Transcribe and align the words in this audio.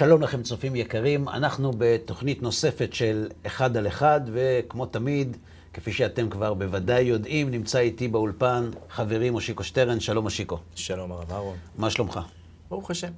שלום 0.00 0.22
לכם 0.22 0.42
צופים 0.42 0.76
יקרים, 0.76 1.28
אנחנו 1.28 1.72
בתוכנית 1.78 2.42
נוספת 2.42 2.92
של 2.92 3.28
אחד 3.46 3.76
על 3.76 3.86
אחד, 3.86 4.20
וכמו 4.32 4.86
תמיד, 4.86 5.36
כפי 5.72 5.92
שאתם 5.92 6.30
כבר 6.30 6.54
בוודאי 6.54 7.02
יודעים, 7.02 7.50
נמצא 7.50 7.78
איתי 7.78 8.08
באולפן 8.08 8.70
חברי 8.88 9.30
מושיקו 9.30 9.64
שטרן, 9.64 10.00
שלום 10.00 10.24
מושיקו. 10.24 10.58
שלום 10.74 11.12
הרב 11.12 11.32
אהרון. 11.32 11.56
מה 11.78 11.90
שלומך? 11.90 12.20
ברוך 12.68 12.90
השם. 12.90 13.12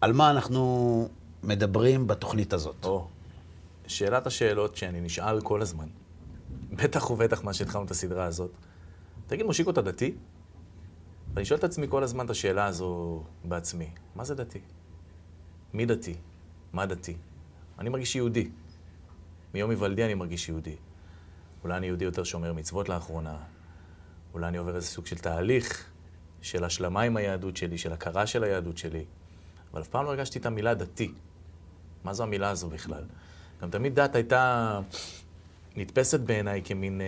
על 0.00 0.12
מה 0.12 0.30
אנחנו 0.30 1.08
מדברים 1.42 2.06
בתוכנית 2.06 2.52
הזאת? 2.52 2.84
או, 2.84 3.08
שאלת 3.86 4.26
השאלות 4.26 4.76
שאני 4.76 5.00
נשאל 5.00 5.40
כל 5.40 5.62
הזמן, 5.62 5.86
בטח 6.72 7.10
ובטח 7.10 7.44
מה 7.44 7.52
שהתחלנו 7.52 7.84
את 7.84 7.90
הסדרה 7.90 8.24
הזאת. 8.24 8.50
תגיד, 9.26 9.46
מושיקו, 9.46 9.70
אתה 9.70 9.82
דתי? 9.82 10.14
ואני 11.34 11.44
שואל 11.44 11.58
את 11.58 11.64
עצמי 11.64 11.86
כל 11.88 12.02
הזמן 12.02 12.24
את 12.24 12.30
השאלה 12.30 12.64
הזו 12.64 13.22
בעצמי. 13.44 13.88
מה 14.16 14.24
זה 14.24 14.34
דתי? 14.34 14.60
מי 15.74 15.86
דתי? 15.86 16.14
מה 16.72 16.86
דתי? 16.86 17.16
אני 17.78 17.88
מרגיש 17.88 18.16
יהודי. 18.16 18.50
מיום 19.54 19.70
היוולדי 19.70 20.04
אני 20.04 20.14
מרגיש 20.14 20.48
יהודי. 20.48 20.76
אולי 21.64 21.76
אני 21.76 21.86
יהודי 21.86 22.04
יותר 22.04 22.24
שומר 22.24 22.52
מצוות 22.52 22.88
לאחרונה. 22.88 23.36
אולי 24.34 24.48
אני 24.48 24.58
עובר 24.58 24.76
איזה 24.76 24.86
סוג 24.86 25.06
של 25.06 25.18
תהליך 25.18 25.90
של 26.42 26.64
השלמה 26.64 27.02
עם 27.02 27.16
היהדות 27.16 27.56
שלי, 27.56 27.78
של 27.78 27.92
הכרה 27.92 28.26
של 28.26 28.44
היהדות 28.44 28.78
שלי. 28.78 29.04
אבל 29.72 29.80
אף 29.80 29.88
פעם 29.88 30.04
לא 30.04 30.10
הרגשתי 30.10 30.38
את 30.38 30.46
המילה 30.46 30.74
דתי. 30.74 31.12
מה 32.04 32.12
זו 32.12 32.22
המילה 32.22 32.50
הזו 32.50 32.68
בכלל? 32.68 33.04
גם 33.62 33.70
תמיד 33.70 33.94
דת 33.94 34.14
הייתה 34.14 34.80
נתפסת 35.76 36.20
בעיניי 36.20 36.62
כמין 36.64 37.00
אה, 37.00 37.06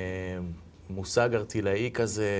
מושג 0.90 1.34
ארטילאי 1.34 1.90
כזה, 1.94 2.30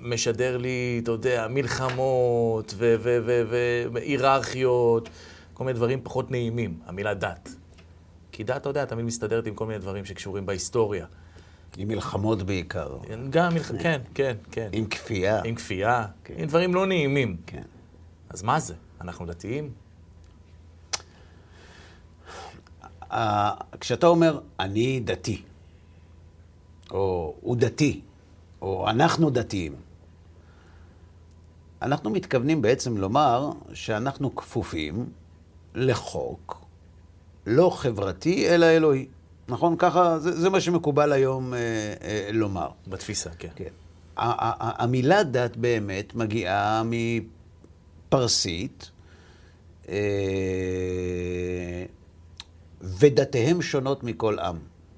שמשדר 0.00 0.56
לי, 0.56 1.00
אתה 1.02 1.10
יודע, 1.10 1.46
מלחמות 1.50 2.74
והיררכיות, 3.92 5.08
כל 5.54 5.64
מיני 5.64 5.76
דברים 5.76 6.00
פחות 6.02 6.30
נעימים, 6.30 6.78
המילה 6.86 7.14
דת. 7.14 7.48
כי 8.32 8.44
דת, 8.44 8.56
אתה 8.56 8.68
יודע, 8.68 8.84
תמיד 8.84 9.04
מסתדרת 9.04 9.46
עם 9.46 9.54
כל 9.54 9.66
מיני 9.66 9.78
דברים 9.78 10.04
שקשורים 10.04 10.46
בהיסטוריה. 10.46 11.06
עם 11.76 11.88
מלחמות 11.88 12.42
בעיקר. 12.42 12.98
גם 13.30 13.54
מלחמות, 13.54 13.82
כן, 13.82 14.00
כן, 14.14 14.36
כן. 14.50 14.68
עם 14.72 14.86
כפייה. 14.86 15.42
עם 15.44 15.54
כפייה, 15.54 16.06
כן. 16.24 16.34
עם 16.36 16.46
דברים 16.46 16.74
לא 16.74 16.86
נעימים. 16.86 17.36
כן. 17.46 17.62
אז 18.30 18.42
מה 18.42 18.60
זה? 18.60 18.74
אנחנו 19.00 19.26
דתיים? 19.26 19.70
כשאתה 23.80 24.06
אומר, 24.06 24.40
אני 24.60 25.00
דתי, 25.00 25.42
או 26.90 27.34
הוא 27.40 27.56
דתי, 27.56 28.00
או 28.62 28.90
אנחנו 28.90 29.30
דתיים, 29.30 29.74
אנחנו 31.82 32.10
מתכוונים 32.10 32.62
בעצם 32.62 32.96
לומר 32.96 33.50
שאנחנו 33.72 34.34
כפופים 34.34 35.06
לחוק 35.74 36.64
לא 37.46 37.70
חברתי, 37.70 38.48
אלא 38.48 38.66
אלוהי. 38.66 39.06
נכון? 39.48 39.76
ככה, 39.78 40.18
זה, 40.18 40.40
זה 40.40 40.50
מה 40.50 40.60
שמקובל 40.60 41.12
היום 41.12 41.54
אה, 41.54 41.58
אה, 42.02 42.28
לומר. 42.32 42.68
בתפיסה, 42.88 43.30
כן. 43.38 43.48
כן. 43.56 43.70
המילה 44.16 45.22
דת 45.22 45.56
באמת 45.56 46.14
מגיעה 46.14 46.82
מפרסית, 48.08 48.90
אה, 49.88 49.94
ודתיהם 52.82 53.62
שונות 53.62 54.04
מכל 54.04 54.38
עם. 54.38 54.56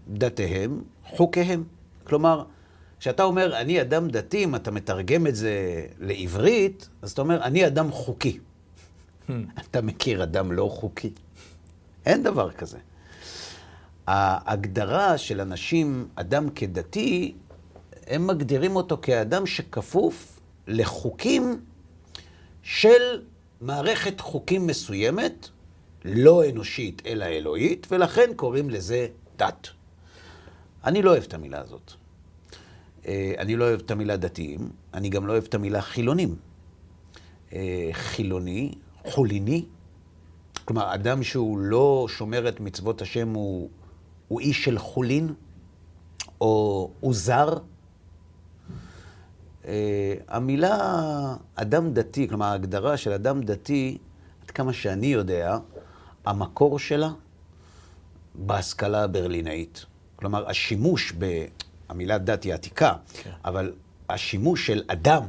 דתיהם, 0.08 0.82
חוקיהם. 1.06 1.64
כלומר, 2.04 2.44
כשאתה 3.02 3.22
אומר, 3.22 3.56
אני 3.56 3.80
אדם 3.80 4.08
דתי, 4.08 4.44
אם 4.44 4.54
אתה 4.54 4.70
מתרגם 4.70 5.26
את 5.26 5.36
זה 5.36 5.86
לעברית, 6.00 6.88
אז 7.02 7.12
אתה 7.12 7.22
אומר, 7.22 7.42
אני 7.42 7.66
אדם 7.66 7.90
חוקי. 7.90 8.38
אתה 9.58 9.82
מכיר 9.82 10.22
אדם 10.22 10.52
לא 10.52 10.68
חוקי? 10.72 11.10
אין 12.06 12.22
דבר 12.22 12.50
כזה. 12.50 12.78
ההגדרה 14.06 15.18
של 15.18 15.40
אנשים, 15.40 16.08
אדם 16.14 16.50
כדתי, 16.50 17.34
הם 18.06 18.26
מגדירים 18.26 18.76
אותו 18.76 18.98
כאדם 19.02 19.46
שכפוף 19.46 20.40
לחוקים 20.66 21.60
של 22.62 23.22
מערכת 23.60 24.20
חוקים 24.20 24.66
מסוימת, 24.66 25.48
לא 26.04 26.50
אנושית 26.50 27.02
אלא 27.06 27.24
אלוהית, 27.24 27.86
ולכן 27.90 28.30
קוראים 28.36 28.70
לזה 28.70 29.06
דת. 29.36 29.68
אני 30.84 31.02
לא 31.02 31.10
אוהב 31.10 31.22
את 31.22 31.34
המילה 31.34 31.60
הזאת. 31.60 32.01
אה, 33.06 33.34
אני 33.38 33.56
לא 33.56 33.64
אוהב 33.64 33.80
את 33.80 33.90
המילה 33.90 34.16
דתיים, 34.16 34.70
אני 34.94 35.08
גם 35.08 35.26
לא 35.26 35.32
אוהב 35.32 35.44
את 35.44 35.54
המילה 35.54 35.82
חילונים. 35.82 36.36
אה, 37.52 37.88
חילוני, 37.92 38.74
חוליני, 39.04 39.64
כלומר, 40.64 40.94
אדם 40.94 41.22
שהוא 41.22 41.58
לא 41.58 42.06
שומר 42.08 42.48
את 42.48 42.60
מצוות 42.60 43.02
השם 43.02 43.28
הוא, 43.28 43.68
הוא 44.28 44.40
איש 44.40 44.64
של 44.64 44.78
חולין, 44.78 45.34
או 46.40 46.90
הוא 47.00 47.14
זר. 47.14 47.58
Uh, 49.62 49.64
המילה 50.28 50.76
אדם 51.54 51.92
דתי, 51.92 52.28
כלומר 52.28 52.46
ההגדרה 52.46 52.96
של 52.96 53.12
אדם 53.12 53.42
דתי, 53.42 53.98
עד 54.44 54.50
כמה 54.50 54.72
שאני 54.72 55.06
יודע, 55.06 55.58
המקור 56.24 56.78
שלה 56.78 57.10
בהשכלה 58.34 59.04
הברלינאית. 59.04 59.86
כלומר, 60.16 60.48
השימוש 60.48 61.12
ב... 61.18 61.44
המילה 61.92 62.18
דת 62.18 62.44
היא 62.44 62.54
עתיקה, 62.54 62.92
כן. 63.22 63.30
אבל 63.44 63.72
השימוש 64.08 64.66
של 64.66 64.82
אדם 64.86 65.22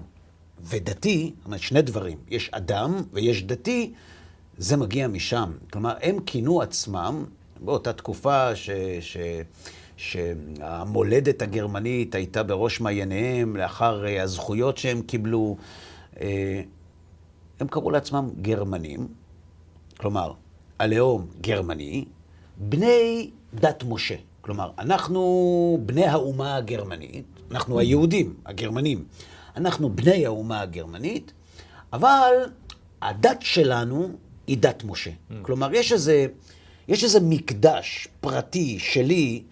ודתי, 0.62 1.34
זאת 1.38 1.46
אומרת, 1.46 1.60
שני 1.60 1.82
דברים. 1.82 2.18
יש 2.30 2.50
אדם 2.54 3.04
ויש 3.14 3.44
דתי, 3.44 3.94
זה 4.58 4.78
מגיע 4.78 5.08
משם. 5.08 5.52
כלומר, 5.72 5.94
הם 6.02 6.20
כינו 6.26 6.62
עצמם, 6.62 7.26
באותה 7.62 7.94
תקופה 7.94 8.56
ש... 8.56 8.70
ש... 9.00 9.18
שהמולדת 9.98 11.42
הגרמנית 11.42 12.16
הייתה 12.16 12.44
בראש 12.44 12.82
מעייניהם 12.82 13.56
לאחר 13.56 14.06
אה, 14.06 14.24
הזכויות 14.24 14.78
שהם 14.78 15.02
קיבלו. 15.02 15.58
אה, 16.22 16.62
הם 17.60 17.68
קראו 17.68 17.92
לעצמם 17.92 18.30
גרמנים, 18.42 19.08
כלומר, 19.98 20.34
הלאום 20.80 21.28
גרמני, 21.42 22.06
בני 22.58 23.30
דת 23.54 23.84
משה. 23.88 24.16
כלומר, 24.44 24.72
אנחנו 24.80 25.80
בני 25.86 26.06
האומה 26.06 26.56
הגרמנית, 26.56 27.26
אנחנו 27.52 27.80
היהודים, 27.80 28.34
הגרמנים, 28.46 29.06
אנחנו 29.56 29.90
בני 29.90 30.26
האומה 30.26 30.62
הגרמנית, 30.62 31.32
אבל 31.94 32.34
הדת 33.02 33.42
שלנו 33.42 34.10
היא 34.48 34.58
דת 34.58 34.84
משה. 34.84 35.10
Mm. 35.10 35.34
כלומר, 35.42 35.74
יש 35.74 35.92
איזה, 35.92 36.26
יש 36.88 37.04
איזה 37.04 37.20
מקדש 37.20 38.08
פרטי 38.22 38.80
שלי, 38.80 39.44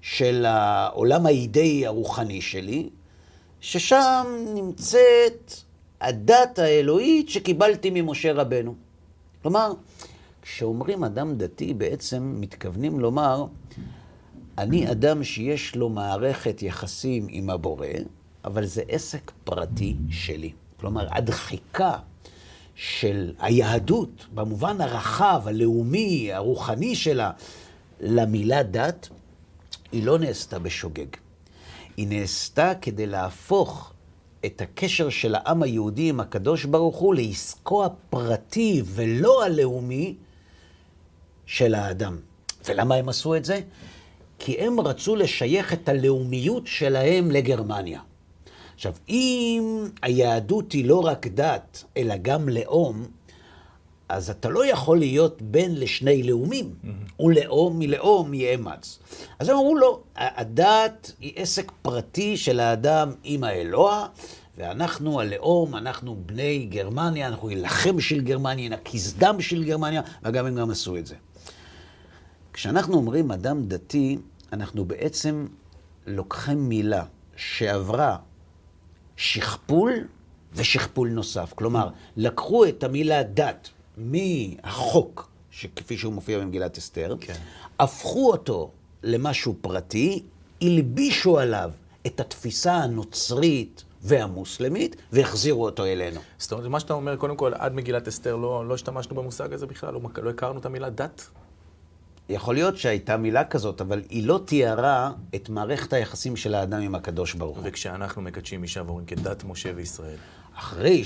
של 0.00 0.44
העולם 0.46 1.26
האידאי 1.26 1.86
הרוחני 1.86 2.40
שלי, 2.40 2.88
ששם 3.60 4.26
נמצאת 4.54 5.52
הדת 6.00 6.58
האלוהית 6.58 7.28
שקיבלתי 7.28 7.90
ממשה 7.90 8.32
רבנו. 8.32 8.74
כלומר, 9.42 9.72
כשאומרים 10.42 11.04
אדם 11.04 11.34
דתי, 11.36 11.74
בעצם 11.74 12.36
מתכוונים 12.40 13.00
לומר, 13.00 13.46
אני 14.58 14.90
אדם 14.90 15.24
שיש 15.24 15.76
לו 15.76 15.88
מערכת 15.88 16.62
יחסים 16.62 17.26
עם 17.30 17.50
הבורא, 17.50 17.86
אבל 18.44 18.66
זה 18.66 18.82
עסק 18.88 19.32
פרטי 19.44 19.96
שלי. 20.10 20.52
כלומר, 20.80 21.06
הדחיקה 21.10 21.96
של 22.74 23.32
היהדות, 23.38 24.26
במובן 24.34 24.80
הרחב, 24.80 25.42
הלאומי, 25.46 26.32
הרוחני 26.32 26.96
שלה, 26.96 27.30
למילה 28.00 28.62
דת, 28.62 29.08
היא 29.92 30.04
לא 30.04 30.18
נעשתה 30.18 30.58
בשוגג. 30.58 31.06
היא 31.96 32.08
נעשתה 32.08 32.72
כדי 32.82 33.06
להפוך 33.06 33.92
את 34.46 34.60
הקשר 34.60 35.08
של 35.08 35.34
העם 35.34 35.62
היהודי 35.62 36.08
עם 36.08 36.20
הקדוש 36.20 36.64
ברוך 36.64 36.96
הוא 36.96 37.14
לעסקו 37.14 37.84
הפרטי 37.84 38.82
ולא 38.84 39.44
הלאומי 39.44 40.14
של 41.46 41.74
האדם. 41.74 42.16
ולמה 42.68 42.94
הם 42.94 43.08
עשו 43.08 43.36
את 43.36 43.44
זה? 43.44 43.60
כי 44.38 44.56
הם 44.58 44.80
רצו 44.80 45.16
לשייך 45.16 45.72
את 45.72 45.88
הלאומיות 45.88 46.66
שלהם 46.66 47.30
לגרמניה. 47.30 48.00
עכשיו, 48.74 48.92
אם 49.08 49.84
היהדות 50.02 50.72
היא 50.72 50.84
לא 50.84 51.06
רק 51.06 51.26
דת, 51.26 51.84
אלא 51.96 52.14
גם 52.22 52.48
לאום, 52.48 53.06
אז 54.08 54.30
אתה 54.30 54.48
לא 54.48 54.66
יכול 54.66 54.98
להיות 54.98 55.42
בן 55.42 55.70
לשני 55.70 56.22
לאומים, 56.22 56.74
mm-hmm. 56.84 57.22
ולאום 57.22 57.78
מלאום 57.78 58.34
יאמץ. 58.34 58.98
אז 59.38 59.48
הם 59.48 59.56
אמרו 59.56 59.76
לו, 59.76 60.00
הדת 60.16 61.12
היא 61.20 61.32
עסק 61.36 61.72
פרטי 61.82 62.36
של 62.36 62.60
האדם 62.60 63.12
עם 63.24 63.44
האלוה, 63.44 64.06
ואנחנו 64.58 65.20
הלאום, 65.20 65.76
אנחנו 65.76 66.16
בני 66.26 66.66
גרמניה, 66.70 67.26
אנחנו 67.26 67.48
נילחם 67.48 67.96
בשביל 67.96 68.20
גרמניה, 68.20 68.68
נקיז 68.68 69.14
דם 69.18 69.34
בשביל 69.38 69.64
גרמניה, 69.64 70.02
וגם 70.22 70.46
הם 70.46 70.54
גם 70.54 70.70
עשו 70.70 70.96
את 70.96 71.06
זה. 71.06 71.14
כשאנחנו 72.58 72.94
אומרים 72.94 73.30
אדם 73.30 73.64
דתי, 73.68 74.18
אנחנו 74.52 74.84
בעצם 74.84 75.46
לוקחים 76.06 76.68
מילה 76.68 77.04
שעברה 77.36 78.16
שכפול 79.16 79.92
ושכפול 80.54 81.08
נוסף. 81.08 81.52
כלומר, 81.54 81.88
לקחו 82.16 82.64
את 82.64 82.84
המילה 82.84 83.22
דת 83.22 83.68
מהחוק, 83.96 85.30
כפי 85.76 85.98
שהוא 85.98 86.12
מופיע 86.12 86.38
במגילת 86.38 86.78
אסתר, 86.78 87.16
כן. 87.20 87.34
הפכו 87.78 88.32
אותו 88.32 88.70
למשהו 89.02 89.54
פרטי, 89.60 90.22
הלבישו 90.62 91.38
עליו 91.38 91.70
את 92.06 92.20
התפיסה 92.20 92.74
הנוצרית 92.74 93.84
והמוסלמית, 94.02 94.96
והחזירו 95.12 95.64
אותו 95.64 95.84
אלינו. 95.84 96.20
זאת 96.38 96.52
אומרת, 96.52 96.66
מה 96.66 96.80
שאתה 96.80 96.92
אומר, 96.92 97.16
קודם 97.16 97.36
כל, 97.36 97.52
עד 97.54 97.74
מגילת 97.74 98.08
אסתר 98.08 98.36
לא, 98.36 98.68
לא 98.68 98.74
השתמשנו 98.74 99.16
במושג 99.16 99.52
הזה 99.52 99.66
בכלל, 99.66 99.94
לא, 99.94 100.00
לא 100.22 100.30
הכרנו 100.30 100.58
את 100.58 100.66
המילה 100.66 100.90
דת? 100.90 101.28
יכול 102.28 102.54
להיות 102.54 102.76
שהייתה 102.76 103.16
מילה 103.16 103.44
כזאת, 103.44 103.80
אבל 103.80 104.02
היא 104.08 104.26
לא 104.26 104.40
תיארה 104.44 105.12
את 105.34 105.48
מערכת 105.48 105.92
היחסים 105.92 106.36
של 106.36 106.54
האדם 106.54 106.80
עם 106.80 106.94
הקדוש 106.94 107.34
ברוך 107.34 107.56
הוא. 107.56 107.64
וכשאנחנו 107.66 108.22
מקדשים 108.22 108.62
אישה 108.62 108.82
ואומרים 108.86 109.06
כדת 109.06 109.44
משה 109.44 109.72
וישראל. 109.76 110.16
אחרי, 110.54 111.04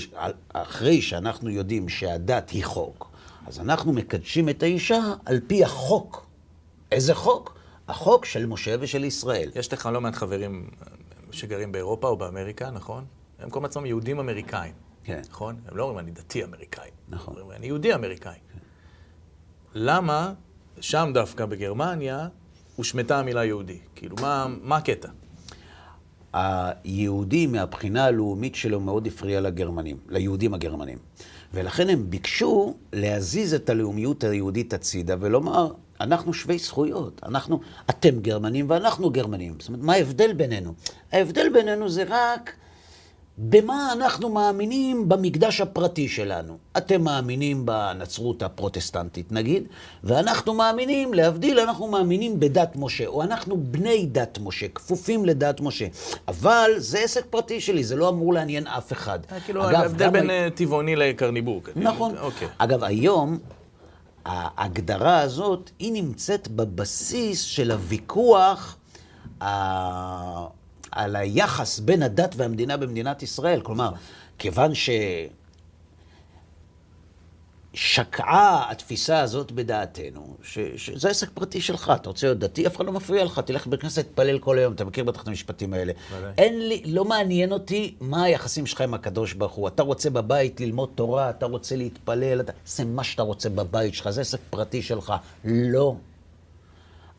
אחרי 0.53 1.01
שאנחנו 1.01 1.49
יודעים 1.49 1.89
שהדת 1.89 2.49
היא 2.49 2.65
חוק, 2.65 3.11
אז 3.47 3.59
אנחנו 3.59 3.93
מקדשים 3.93 4.49
את 4.49 4.63
האישה 4.63 4.99
על 5.25 5.39
פי 5.47 5.63
החוק. 5.63 6.25
איזה 6.91 7.15
חוק? 7.15 7.57
החוק 7.87 8.25
של 8.25 8.45
משה 8.45 8.75
ושל 8.79 9.03
ישראל. 9.03 9.51
יש 9.55 9.73
לך 9.73 9.89
לא 9.93 10.01
מעט 10.01 10.15
חברים 10.15 10.69
שגרים 11.31 11.71
באירופה 11.71 12.07
או 12.07 12.17
באמריקה, 12.17 12.71
נכון? 12.71 13.05
הם 13.39 13.49
קוראים 13.49 13.63
לעצמם 13.63 13.85
יהודים 13.85 14.19
אמריקאים. 14.19 14.73
כן. 15.03 15.21
נכון? 15.29 15.55
הם 15.67 15.77
לא 15.77 15.83
אומרים 15.83 15.99
אני 15.99 16.11
דתי 16.11 16.43
אמריקאי. 16.43 16.89
נכון. 17.09 17.33
אומרים 17.37 17.57
אני 17.57 17.67
יהודי 17.67 17.93
אמריקאי. 17.93 18.33
כן. 18.33 18.59
למה 19.73 20.33
שם 20.81 21.11
דווקא 21.13 21.45
בגרמניה 21.45 22.27
הושמטה 22.75 23.19
המילה 23.19 23.45
יהודי? 23.45 23.77
כאילו, 23.95 24.15
מה, 24.21 24.47
מה 24.61 24.77
הקטע? 24.77 25.09
היהודי 26.33 27.47
מהבחינה 27.47 28.05
הלאומית 28.05 28.55
שלו 28.55 28.79
מאוד 28.79 29.07
הפריע 29.07 29.41
לגרמנים, 29.41 29.97
ליהודים 30.09 30.53
הגרמנים. 30.53 30.97
ולכן 31.53 31.89
הם 31.89 32.09
ביקשו 32.09 32.73
להזיז 32.93 33.53
את 33.53 33.69
הלאומיות 33.69 34.23
היהודית 34.23 34.73
הצידה 34.73 35.15
ולומר, 35.19 35.71
אנחנו 36.01 36.33
שווי 36.33 36.57
זכויות, 36.57 37.21
אנחנו, 37.25 37.59
אתם 37.89 38.19
גרמנים 38.19 38.69
ואנחנו 38.69 39.09
גרמנים. 39.09 39.55
זאת 39.59 39.67
אומרת, 39.67 39.83
מה 39.83 39.93
ההבדל 39.93 40.33
בינינו? 40.33 40.73
ההבדל 41.11 41.49
בינינו 41.53 41.89
זה 41.89 42.03
רק 42.07 42.55
במה 43.37 43.93
אנחנו 43.93 44.29
מאמינים 44.29 45.09
במקדש 45.09 45.61
הפרטי 45.61 46.07
שלנו. 46.07 46.57
אתם 46.77 47.01
מאמינים 47.01 47.65
בנצרות 47.65 48.43
הפרוטסטנטית, 48.43 49.31
נגיד, 49.31 49.63
ואנחנו 50.03 50.53
מאמינים, 50.53 51.13
להבדיל, 51.13 51.59
אנחנו 51.59 51.87
מאמינים 51.87 52.39
בדת 52.39 52.71
משה, 52.75 53.05
או 53.07 53.23
אנחנו 53.23 53.57
בני 53.57 54.05
דת 54.05 54.39
משה, 54.41 54.67
כפופים 54.67 55.25
לדת 55.25 55.61
משה. 55.61 55.85
אבל 56.27 56.71
זה 56.77 56.99
עסק 56.99 57.25
פרטי 57.29 57.61
שלי, 57.61 57.83
זה 57.83 57.95
לא 57.95 58.09
אמור 58.09 58.33
לעניין 58.33 58.67
אף 58.67 58.91
אחד. 58.91 59.19
אה, 59.31 59.39
כאילו, 59.39 59.63
ההבדל 59.63 60.09
בין. 60.09 60.29
אה, 60.29 60.47
טבעוני 60.55 60.95
לקרניבור. 60.95 61.61
נכון. 61.75 62.17
אוקיי. 62.17 62.47
אגב, 62.57 62.83
היום... 62.83 63.37
ההגדרה 64.25 65.19
הזאת, 65.19 65.71
היא 65.79 65.93
נמצאת 65.93 66.47
בבסיס 66.47 67.41
של 67.41 67.71
הוויכוח 67.71 68.77
על 70.95 71.15
היחס 71.15 71.79
בין 71.79 72.03
הדת 72.03 72.33
והמדינה 72.37 72.77
במדינת 72.77 73.23
ישראל. 73.23 73.61
כלומר, 73.61 73.91
כיוון 74.37 74.75
ש... 74.75 74.89
שקעה 77.73 78.71
התפיסה 78.71 79.19
הזאת 79.19 79.51
בדעתנו, 79.51 80.35
ש, 80.43 80.59
שזה 80.75 81.09
עסק 81.09 81.29
פרטי 81.33 81.61
שלך, 81.61 81.91
אתה 81.95 82.09
רוצה 82.09 82.27
להיות 82.27 82.39
דתי, 82.39 82.67
אף 82.67 82.75
אחד 82.75 82.85
לא 82.85 82.91
מפריע 82.91 83.23
לך, 83.23 83.39
תלך 83.39 83.67
בבית 83.67 83.81
כנסת, 83.81 84.05
תפלל 84.13 84.39
כל 84.39 84.57
היום, 84.57 84.73
אתה 84.73 84.85
מכיר 84.85 85.03
בטח 85.03 85.23
את 85.23 85.27
המשפטים 85.27 85.73
האלה. 85.73 85.93
אין 86.37 86.67
לי, 86.67 86.83
לא 86.85 87.05
מעניין 87.05 87.51
אותי 87.51 87.95
מה 88.01 88.23
היחסים 88.23 88.65
שלך 88.65 88.81
עם 88.81 88.93
הקדוש 88.93 89.33
ברוך 89.33 89.53
הוא. 89.53 89.67
אתה 89.67 89.83
רוצה 89.83 90.09
בבית 90.09 90.61
ללמוד 90.61 90.89
תורה, 90.95 91.29
אתה 91.29 91.45
רוצה 91.45 91.75
להתפלל, 91.75 92.39
אתה 92.39 92.51
עושה 92.65 92.83
מה 92.83 93.03
שאתה 93.03 93.21
רוצה 93.21 93.49
בבית 93.49 93.93
שלך, 93.93 94.09
זה 94.09 94.21
עסק 94.21 94.39
פרטי 94.49 94.81
שלך. 94.81 95.13
לא. 95.45 95.95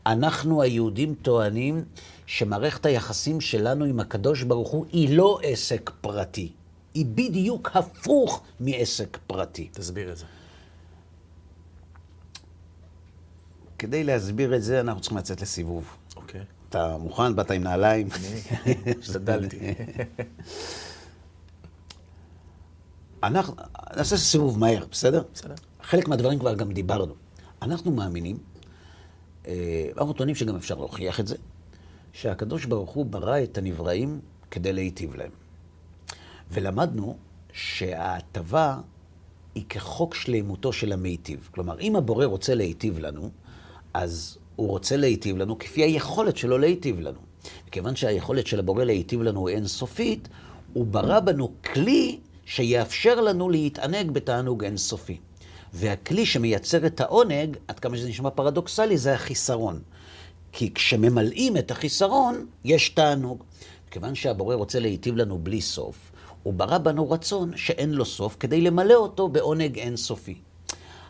אנחנו 0.05 0.61
היהודים 0.61 1.15
טוענים 1.21 1.85
שמערכת 2.25 2.85
היחסים 2.85 3.41
שלנו 3.41 3.85
עם 3.85 3.99
הקדוש 3.99 4.43
ברוך 4.43 4.69
הוא 4.69 4.85
היא 4.91 5.17
לא 5.17 5.39
עסק 5.43 5.91
פרטי. 6.01 6.51
היא 6.93 7.05
בדיוק 7.05 7.69
הפוך 7.73 8.43
מעסק 8.59 9.17
פרטי. 9.27 9.69
תסביר 9.71 10.11
את 10.11 10.17
זה. 10.17 10.25
כדי 13.79 14.03
להסביר 14.03 14.55
את 14.55 14.63
זה, 14.63 14.79
אנחנו 14.79 15.01
צריכים 15.01 15.17
לצאת 15.17 15.41
לסיבוב. 15.41 15.97
אוקיי. 16.15 16.41
אתה 16.69 16.97
מוכן? 16.97 17.35
באת 17.35 17.51
עם 17.51 17.63
נעליים? 17.63 18.09
אני 18.65 18.75
השתדלתי. 19.01 19.57
אנחנו, 23.23 23.55
נעשה 23.97 24.17
סיבוב 24.17 24.59
מהר, 24.59 24.85
בסדר? 24.91 25.23
בסדר. 25.33 25.53
חלק 25.83 26.07
מהדברים 26.07 26.39
כבר 26.39 26.55
גם 26.55 26.71
דיברנו. 26.71 27.13
אנחנו 27.61 27.91
מאמינים, 27.91 28.37
אנחנו 29.97 30.13
טוענים 30.13 30.35
שגם 30.35 30.55
אפשר 30.55 30.75
להוכיח 30.75 31.19
את 31.19 31.27
זה, 31.27 31.35
שהקדוש 32.13 32.65
ברוך 32.65 32.91
הוא 32.91 33.05
ברא 33.05 33.43
את 33.43 33.57
הנבראים 33.57 34.19
כדי 34.51 34.73
להיטיב 34.73 35.15
להם. 35.15 35.31
ולמדנו 36.51 37.17
שההטבה 37.53 38.77
היא 39.55 39.63
כחוק 39.69 40.15
שלמותו 40.15 40.73
של 40.73 40.91
המיטיב. 40.91 41.49
כלומר, 41.51 41.79
אם 41.79 41.95
הבורא 41.95 42.25
רוצה 42.25 42.55
להיטיב 42.55 42.99
לנו, 42.99 43.29
אז 43.93 44.37
הוא 44.55 44.67
רוצה 44.69 44.97
להיטיב 44.97 45.37
לנו 45.37 45.59
כפי 45.59 45.83
היכולת 45.83 46.37
שלו 46.37 46.57
להיטיב 46.57 46.99
לנו. 46.99 47.19
מכיוון 47.67 47.95
שהיכולת 47.95 48.47
של 48.47 48.59
הבורא 48.59 48.83
להיטיב 48.83 49.21
לנו 49.21 49.47
היא 49.47 49.55
אינסופית, 49.55 50.27
הוא 50.73 50.85
ברא 50.85 51.19
בנו 51.19 51.51
כלי 51.73 52.19
שיאפשר 52.45 53.21
לנו 53.21 53.49
להתענג 53.49 54.11
בתענוג 54.11 54.63
אינסופי. 54.63 55.17
והכלי 55.73 56.25
שמייצר 56.25 56.85
את 56.85 57.01
העונג, 57.01 57.57
עד 57.67 57.79
כמה 57.79 57.97
שזה 57.97 58.09
נשמע 58.09 58.29
פרדוקסלי, 58.29 58.97
זה 58.97 59.13
החיסרון. 59.13 59.79
כי 60.51 60.73
כשממלאים 60.73 61.57
את 61.57 61.71
החיסרון, 61.71 62.45
יש 62.63 62.89
תענוג. 62.89 63.43
מכיוון 63.87 64.15
שהבורא 64.15 64.55
רוצה 64.55 64.79
להיטיב 64.79 65.15
לנו 65.15 65.39
בלי 65.39 65.61
סוף, 65.61 66.11
הוא 66.43 66.53
ברא 66.53 66.77
בנו 66.77 67.11
רצון 67.11 67.57
שאין 67.57 67.93
לו 67.93 68.05
סוף 68.05 68.37
כדי 68.39 68.61
למלא 68.61 68.93
אותו 68.93 69.27
בעונג 69.27 69.79
אינסופי. 69.79 70.35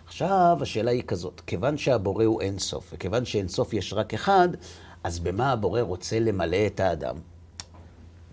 עכשיו, 0.07 0.57
השאלה 0.61 0.91
היא 0.91 1.03
כזאת, 1.07 1.41
כיוון 1.47 1.77
שהבורא 1.77 2.25
הוא 2.25 2.41
אין 2.41 2.59
סוף, 2.59 2.89
וכיוון 2.93 3.25
שאין 3.25 3.47
סוף 3.47 3.73
יש 3.73 3.93
רק 3.93 4.13
אחד, 4.13 4.49
אז 5.03 5.19
במה 5.19 5.51
הבורא 5.51 5.81
רוצה 5.81 6.19
למלא 6.19 6.57
את 6.67 6.79
האדם? 6.79 7.15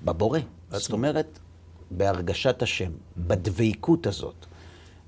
בבורא. 0.04 0.38
זאת 0.70 0.92
אומרת, 0.92 1.38
בהרגשת 1.90 2.62
השם, 2.62 2.92
בדבקות 3.16 4.06
הזאת. 4.06 4.46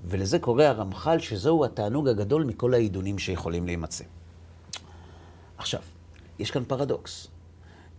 ולזה 0.07 0.39
קורא 0.39 0.63
הרמח"ל 0.63 1.19
שזהו 1.19 1.65
התענוג 1.65 2.07
הגדול 2.07 2.43
מכל 2.43 2.73
העידונים 2.73 3.19
שיכולים 3.19 3.65
להימצא. 3.65 4.03
עכשיו, 5.57 5.79
יש 6.39 6.51
כאן 6.51 6.63
פרדוקס. 6.67 7.27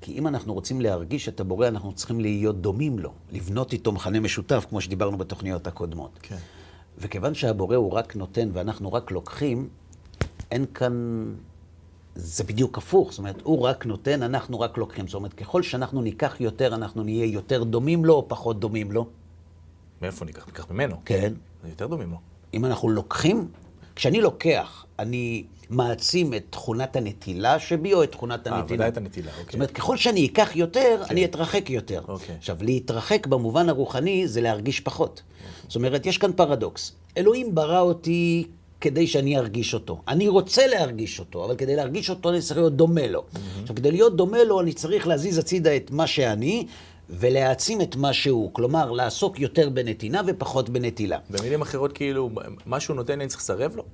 כי 0.00 0.18
אם 0.18 0.26
אנחנו 0.26 0.54
רוצים 0.54 0.80
להרגיש 0.80 1.28
את 1.28 1.40
הבורא, 1.40 1.68
אנחנו 1.68 1.92
צריכים 1.92 2.20
להיות 2.20 2.60
דומים 2.60 2.98
לו, 2.98 3.12
לבנות 3.32 3.72
איתו 3.72 3.92
מכנה 3.92 4.20
משותף, 4.20 4.66
כמו 4.68 4.80
שדיברנו 4.80 5.18
בתוכניות 5.18 5.66
הקודמות. 5.66 6.18
כן. 6.22 6.36
וכיוון 6.98 7.34
שהבורא 7.34 7.76
הוא 7.76 7.92
רק 7.92 8.16
נותן 8.16 8.50
ואנחנו 8.52 8.92
רק 8.92 9.10
לוקחים, 9.10 9.68
אין 10.50 10.66
כאן... 10.74 11.24
זה 12.14 12.44
בדיוק 12.44 12.78
הפוך, 12.78 13.10
זאת 13.10 13.18
אומרת, 13.18 13.40
הוא 13.42 13.62
רק 13.62 13.86
נותן, 13.86 14.22
אנחנו 14.22 14.60
רק 14.60 14.78
לוקחים. 14.78 15.06
זאת 15.06 15.14
אומרת, 15.14 15.32
ככל 15.32 15.62
שאנחנו 15.62 16.02
ניקח 16.02 16.40
יותר, 16.40 16.74
אנחנו 16.74 17.02
נהיה 17.02 17.26
יותר 17.26 17.64
דומים 17.64 18.04
לו 18.04 18.14
או 18.14 18.28
פחות 18.28 18.60
דומים 18.60 18.92
לו. 18.92 19.06
מאיפה 20.02 20.24
ניקח? 20.24 20.46
ניקח 20.46 20.70
ממנו. 20.70 20.96
כן. 21.04 21.32
יותר 21.64 21.86
דומים 21.86 22.10
לו. 22.10 22.16
אם 22.54 22.64
אנחנו 22.64 22.88
לוקחים, 22.88 23.48
כשאני 23.96 24.20
לוקח, 24.20 24.84
אני 24.98 25.44
מעצים 25.70 26.34
את 26.34 26.44
תכונת 26.50 26.96
הנטילה 26.96 27.58
שבי 27.58 27.94
או 27.94 28.02
את 28.02 28.12
תכונת 28.12 28.46
הנטילה? 28.46 28.60
אה, 28.60 28.74
ודאי 28.74 28.88
את 28.88 28.96
הנטילה, 28.96 29.30
אוקיי. 29.30 29.44
זאת 29.44 29.54
אומרת, 29.54 29.70
ככל 29.70 29.96
שאני 29.96 30.26
אקח 30.26 30.50
יותר, 30.54 31.02
כן. 31.04 31.10
אני 31.10 31.24
אתרחק 31.24 31.70
יותר. 31.70 32.02
אוקיי. 32.08 32.34
עכשיו, 32.34 32.56
להתרחק 32.60 33.26
במובן 33.26 33.68
הרוחני 33.68 34.28
זה 34.28 34.40
להרגיש 34.40 34.80
פחות. 34.80 35.22
אוקיי. 35.22 35.52
זאת 35.68 35.76
אומרת, 35.76 36.06
יש 36.06 36.18
כאן 36.18 36.32
פרדוקס. 36.32 36.92
אלוהים 37.16 37.54
ברא 37.54 37.80
אותי 37.80 38.46
כדי 38.80 39.06
שאני 39.06 39.38
ארגיש 39.38 39.74
אותו. 39.74 40.00
אני 40.08 40.28
רוצה 40.28 40.66
להרגיש 40.66 41.18
אותו, 41.18 41.44
אבל 41.44 41.56
כדי 41.56 41.76
להרגיש 41.76 42.10
אותו 42.10 42.30
אני 42.30 42.40
צריך 42.40 42.56
להיות 42.56 42.76
דומה 42.76 43.06
לו. 43.06 43.20
Mm-hmm. 43.20 43.60
עכשיו, 43.62 43.76
כדי 43.76 43.90
להיות 43.90 44.16
דומה 44.16 44.44
לו, 44.44 44.60
אני 44.60 44.72
צריך 44.72 45.06
להזיז 45.06 45.38
הצידה 45.38 45.76
את 45.76 45.90
מה 45.90 46.06
שאני, 46.06 46.66
ולהעצים 47.10 47.80
את 47.80 47.96
מה 47.96 48.12
שהוא. 48.12 48.50
כלומר, 48.52 48.90
לעסוק 48.90 49.40
יותר 49.40 49.70
בנתינה 49.70 50.22
ופחות 50.26 50.68
בנטילה. 50.68 51.18
במילים 51.30 51.62
אחרות, 51.62 51.92
כאילו, 51.92 52.30
מה 52.66 52.80
שהוא 52.80 52.96
נותן, 52.96 53.20
אני 53.20 53.28
צריך 53.28 53.40
לסרב 53.40 53.76
לו? 53.76 53.84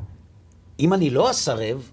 אם 0.80 0.92
אני 0.92 1.10
לא 1.10 1.30
אסרב, 1.30 1.90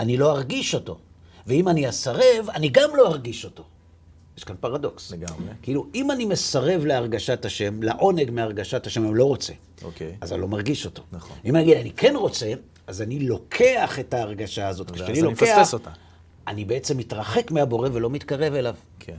אני 0.00 0.16
לא 0.16 0.30
ארגיש 0.30 0.74
אותו. 0.74 0.98
ואם 1.46 1.68
אני 1.68 1.88
אסרב, 1.88 2.50
אני 2.54 2.68
גם 2.68 2.90
לא 2.96 3.08
ארגיש 3.08 3.44
אותו. 3.44 3.64
יש 4.38 4.44
כאן 4.44 4.56
פרדוקס. 4.60 5.10
לגמרי. 5.10 5.52
כאילו, 5.62 5.86
אם 5.94 6.10
אני 6.10 6.24
מסרב 6.24 6.84
להרגשת 6.84 7.44
השם, 7.44 7.82
לעונג 7.82 8.30
מהרגשת 8.30 8.86
השם, 8.86 9.06
אני 9.06 9.18
לא 9.18 9.24
רוצה. 9.24 9.52
אוקיי. 9.82 10.16
אז 10.20 10.32
אני 10.32 10.40
לא 10.40 10.48
מרגיש 10.48 10.86
אותו. 10.86 11.02
נכון. 11.12 11.36
אם 11.44 11.56
אני 11.56 11.64
אגיד, 11.64 11.76
אני 11.76 11.90
כן 11.90 12.16
רוצה, 12.16 12.52
אז 12.86 13.02
אני 13.02 13.20
לוקח 13.20 13.98
את 13.98 14.14
ההרגשה 14.14 14.68
הזאת. 14.68 14.90
כשאני 14.90 15.22
לוקח... 15.22 15.42
אז 15.42 15.48
אני 15.48 15.52
מפספס 15.52 15.74
אותה. 15.74 15.90
אני 16.46 16.64
בעצם 16.64 16.96
מתרחק 16.96 17.50
מהבורא 17.50 17.88
ולא 17.92 18.10
מתקרב 18.10 18.54
אליו. 18.54 18.74
כן. 18.98 19.16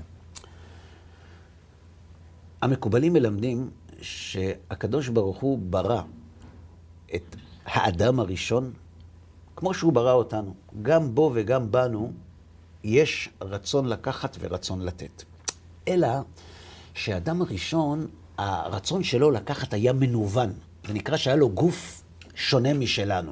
המקובלים 2.62 3.14
מלמדים 3.14 3.70
שהקדוש 4.02 5.08
ברוך 5.08 5.38
הוא 5.38 5.60
ברא 5.62 6.02
את 7.16 7.36
האדם 7.66 8.20
הראשון 8.20 8.72
כמו 9.56 9.74
שהוא 9.74 9.94
ברא 9.94 10.14
אותנו. 10.14 10.54
גם 10.82 11.16
בו 11.16 11.32
וגם 11.34 11.72
בנו 11.72 12.12
יש 12.84 13.30
רצון 13.42 13.88
לקחת 13.88 14.38
ורצון 14.40 14.82
לתת. 14.82 15.24
אלא 15.88 16.08
שהאדם 16.94 17.42
הראשון, 17.42 18.08
הרצון 18.38 19.04
שלו 19.04 19.32
לקחת 19.32 19.74
היה 19.74 19.94
מנוון. 19.94 20.54
זה 20.88 20.94
נקרא 20.94 21.18
שהיה 21.18 21.36
לו 21.36 21.50
גוף 21.50 22.04
שונה 22.36 22.74
משלנו. 22.74 23.32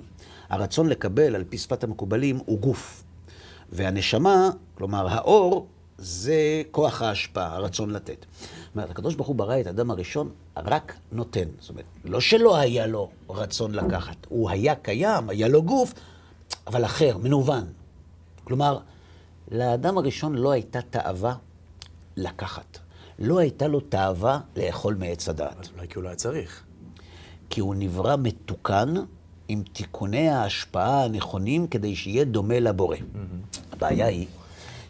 הרצון 0.49 0.89
לקבל, 0.89 1.35
על 1.35 1.43
פי 1.49 1.57
שפת 1.57 1.83
המקובלים, 1.83 2.39
הוא 2.45 2.59
גוף. 2.59 3.03
והנשמה, 3.69 4.49
כלומר 4.75 5.07
האור, 5.07 5.67
זה 6.01 6.61
כוח 6.71 7.01
ההשפעה, 7.01 7.55
הרצון 7.55 7.89
לתת. 7.89 8.25
זאת 8.39 8.75
אומרת, 8.75 8.89
הקדוש 8.89 9.15
ברוך 9.15 9.27
הוא 9.27 9.35
ברא 9.35 9.59
את 9.59 9.67
האדם 9.67 9.91
הראשון 9.91 10.29
רק 10.57 10.95
נותן. 11.11 11.45
זאת 11.59 11.69
אומרת, 11.69 11.85
לא 12.05 12.21
שלא 12.21 12.57
היה 12.57 12.87
לו 12.87 13.09
רצון 13.29 13.71
לקחת, 13.71 14.15
הוא 14.29 14.49
היה 14.49 14.75
קיים, 14.75 15.29
היה 15.29 15.47
לו 15.47 15.63
גוף, 15.63 15.93
אבל 16.67 16.85
אחר, 16.85 17.17
מנוון. 17.17 17.65
כלומר, 18.43 18.79
לאדם 19.51 19.97
הראשון 19.97 20.35
לא 20.35 20.51
הייתה 20.51 20.81
תאווה 20.81 21.35
לקחת. 22.17 22.79
לא 23.19 23.39
הייתה 23.39 23.67
לו 23.67 23.79
תאווה 23.79 24.39
לאכול 24.55 24.95
מעץ 24.95 25.29
הדעת. 25.29 25.69
אולי 25.75 25.87
כי 25.87 25.95
הוא 25.95 26.03
לא 26.03 26.09
היה 26.09 26.15
צריך. 26.15 26.63
כי 27.49 27.61
הוא 27.61 27.75
נברא 27.75 28.15
מתוקן 28.15 28.93
עם 29.47 29.63
תיקוני 29.73 30.29
ההשפעה 30.29 31.03
הנכונים 31.03 31.67
כדי 31.67 31.95
שיהיה 31.95 32.23
דומה 32.23 32.59
לבורא. 32.59 32.97
Mm-hmm. 32.97 33.57
הבעיה 33.73 34.05
היא 34.05 34.27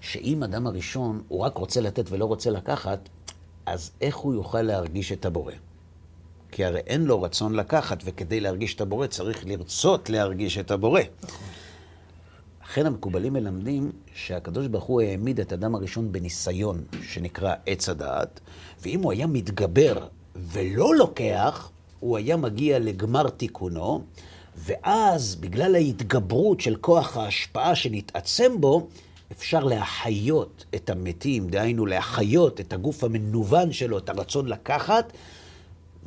שאם 0.01 0.43
אדם 0.43 0.67
הראשון 0.67 1.21
הוא 1.27 1.39
רק 1.39 1.57
רוצה 1.57 1.81
לתת 1.81 2.05
ולא 2.09 2.25
רוצה 2.25 2.49
לקחת, 2.49 3.09
אז 3.65 3.91
איך 4.01 4.15
הוא 4.15 4.33
יוכל 4.33 4.61
להרגיש 4.61 5.11
את 5.11 5.25
הבורא? 5.25 5.53
כי 6.51 6.65
הרי 6.65 6.79
אין 6.79 7.05
לו 7.05 7.21
רצון 7.21 7.55
לקחת, 7.55 7.97
וכדי 8.05 8.39
להרגיש 8.39 8.75
את 8.75 8.81
הבורא 8.81 9.07
צריך 9.07 9.45
לרצות 9.45 10.09
להרגיש 10.09 10.57
את 10.57 10.71
הבורא. 10.71 11.01
לכן 12.63 12.85
המקובלים 12.85 13.33
מלמדים 13.33 13.91
שהקדוש 14.13 14.67
ברוך 14.67 14.83
הוא 14.83 15.01
העמיד 15.01 15.39
את 15.39 15.53
אדם 15.53 15.75
הראשון 15.75 16.11
בניסיון 16.11 16.83
שנקרא 17.03 17.53
עץ 17.65 17.89
הדעת, 17.89 18.39
ואם 18.81 19.03
הוא 19.03 19.11
היה 19.11 19.27
מתגבר 19.27 20.07
ולא 20.35 20.95
לוקח, 20.95 21.71
הוא 21.99 22.17
היה 22.17 22.37
מגיע 22.37 22.79
לגמר 22.79 23.29
תיקונו, 23.29 24.03
ואז 24.57 25.35
בגלל 25.35 25.75
ההתגברות 25.75 26.61
של 26.61 26.75
כוח 26.75 27.17
ההשפעה 27.17 27.75
שנתעצם 27.75 28.61
בו, 28.61 28.87
אפשר 29.31 29.63
להחיות 29.63 30.65
את 30.75 30.89
המתים, 30.89 31.49
דהיינו 31.49 31.85
להחיות 31.85 32.59
את 32.59 32.73
הגוף 32.73 33.03
המנוון 33.03 33.71
שלו, 33.71 33.97
את 33.97 34.09
הרצון 34.09 34.47
לקחת, 34.47 35.13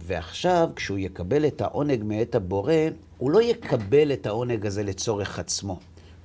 ועכשיו 0.06 0.68
כשהוא 0.76 0.98
יקבל 0.98 1.46
את 1.46 1.60
העונג 1.60 2.02
מאת 2.04 2.34
הבורא, 2.34 2.74
הוא 3.18 3.30
לא 3.30 3.42
יקבל 3.42 4.12
את 4.12 4.26
העונג 4.26 4.66
הזה 4.66 4.82
לצורך 4.82 5.38
עצמו. 5.38 5.78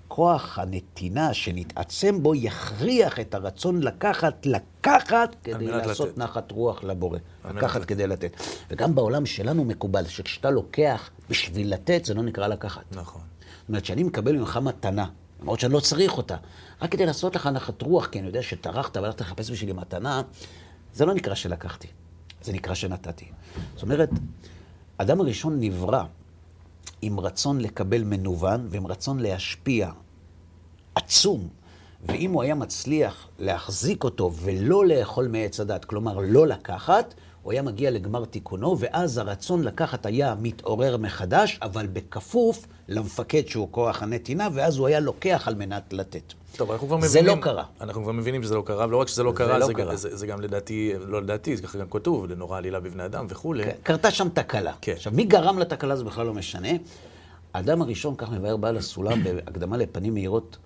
כוח 0.08 0.60
הנתינה 0.60 1.34
שנתעצם 1.34 2.24
בו 2.24 2.36
יכריח 2.36 3.20
את 3.20 3.36
הרצון 3.36 3.84
לקחת, 3.84 4.46
לקחת 4.46 5.36
כדי 5.44 5.68
לעשות 5.68 6.08
לתת. 6.08 6.18
נחת 6.18 6.52
רוח 6.52 6.84
לבורא. 6.84 7.18
לקחת 7.46 7.82
לתת. 7.82 7.90
כדי 7.90 8.08
לתת. 8.08 8.32
וגם 8.70 8.96
בעולם 8.96 9.26
שלנו 9.26 9.66
מקובל 9.66 10.08
שכשאתה 10.08 10.50
לוקח 10.50 11.10
בשביל 11.30 11.74
לתת, 11.74 12.06
זה 12.06 12.14
לא 12.14 12.24
נקרא 12.24 12.48
לקחת. 12.48 12.84
נכון. 12.92 13.22
זאת 13.22 13.70
אומרת, 13.70 13.86
שאני 13.86 14.04
מקבל 14.04 14.38
ממך 14.38 14.60
מתנה, 14.64 15.06
למרות 15.42 15.60
שאני 15.60 15.74
לא 15.74 15.80
צריך 15.80 16.18
אותה, 16.18 16.36
רק 16.82 16.92
כדי 16.92 17.06
לעשות 17.06 17.36
לך 17.36 17.48
נחת 17.48 17.82
רוח, 17.82 18.08
כי 18.08 18.20
אני 18.20 18.28
יודע 18.28 18.44
שטרחת 18.44 18.98
והלכת 18.98 19.22
לחפש 19.22 19.52
בשבילי 19.52 19.74
מתנה, 19.74 20.22
זה 20.94 21.06
לא 21.06 21.14
נקרא 21.14 21.36
שלקחתי, 21.36 21.88
זה 22.42 22.54
נקרא 22.54 22.74
שנתתי. 22.74 23.26
זאת 23.74 23.84
אומרת, 23.84 24.10
אדם 24.98 25.22
הראשון 25.22 25.60
נברא 25.60 26.04
עם 27.02 27.20
רצון 27.20 27.62
לקבל 27.62 28.04
מנוון 28.04 28.68
ועם 28.70 28.88
רצון 28.88 29.20
להשפיע 29.20 29.92
עצום. 30.96 31.48
ואם 32.06 32.32
הוא 32.32 32.44
היה 32.44 32.56
מצליח 32.56 33.28
להחזיק 33.40 34.04
אותו 34.04 34.34
ולא 34.34 34.86
לאכול 34.86 35.28
מעץ 35.28 35.60
הדת, 35.60 35.86
כלומר 35.86 36.18
לא 36.18 36.48
לקחת, 36.48 37.14
הוא 37.48 37.52
היה 37.52 37.62
מגיע 37.62 37.92
לגמר 37.92 38.26
תיקונו, 38.26 38.80
ואז 38.80 39.18
הרצון 39.18 39.64
לקחת 39.64 40.06
היה 40.06 40.36
מתעורר 40.42 40.98
מחדש, 40.98 41.60
אבל 41.62 41.88
בכפוף 41.88 42.68
למפקד 42.88 43.48
שהוא 43.48 43.68
כוח 43.72 44.04
הנתינה, 44.04 44.48
ואז 44.54 44.78
הוא 44.78 44.88
היה 44.88 45.00
לוקח 45.00 45.44
על 45.48 45.56
מנת 45.56 45.94
לתת. 45.94 46.34
טוב, 46.56 46.72
אנחנו 46.72 46.88
כבר 46.88 46.98
מבינים... 46.98 47.12
זה 47.12 47.22
לא 47.22 47.36
קרה. 47.42 47.64
אנחנו 47.82 48.04
כבר 48.04 48.12
מבינים 48.12 48.44
שזה 48.44 48.56
לא 48.56 48.62
קרה, 48.66 48.86
ולא 48.86 48.98
רק 48.98 49.08
שזה 49.08 49.24
לא 49.24 49.32
קרה, 49.36 49.58
לא 49.58 49.66
זה, 49.66 49.74
קרה. 49.74 49.96
זה, 49.96 50.16
זה 50.16 50.28
גם 50.28 50.42
לדעתי, 50.42 50.94
לא 51.00 51.22
לדעתי, 51.22 51.58
זה 51.58 51.64
ככה 51.64 51.78
גם 51.78 51.88
כתוב, 51.90 52.26
לנורא 52.26 52.58
עלילה 52.58 52.80
בבני 52.80 53.06
אדם 53.06 53.26
וכולי. 53.30 53.64
כן, 53.64 53.76
קרתה 53.84 54.12
שם 54.12 54.30
תקלה. 54.30 54.74
כן. 54.82 54.92
עכשיו, 54.92 55.14
מי 55.16 55.24
גרם 55.24 55.60
לתקלה 55.60 55.96
זה 55.96 56.04
בכלל 56.04 56.26
לא 56.26 56.34
משנה. 56.34 56.70
האדם 57.54 57.82
הראשון, 57.82 58.16
כך 58.18 58.32
מבאר 58.32 58.58
בעל 58.58 58.78
הסולם 58.78 59.24
בהקדמה 59.24 59.78
לפנים 59.78 60.14
מהירות, 60.14 60.58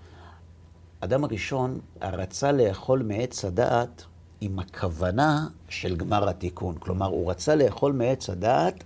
האדם 1.01 1.23
הראשון 1.23 1.79
רצה 2.01 2.51
לאכול 2.51 3.01
מעץ 3.01 3.45
הדעת 3.45 4.03
עם 4.41 4.59
הכוונה 4.59 5.47
של 5.69 5.95
גמר 5.95 6.29
התיקון. 6.29 6.75
כלומר, 6.79 7.05
הוא 7.05 7.31
רצה 7.31 7.55
לאכול 7.55 7.91
מעץ 7.91 8.29
הדעת 8.29 8.83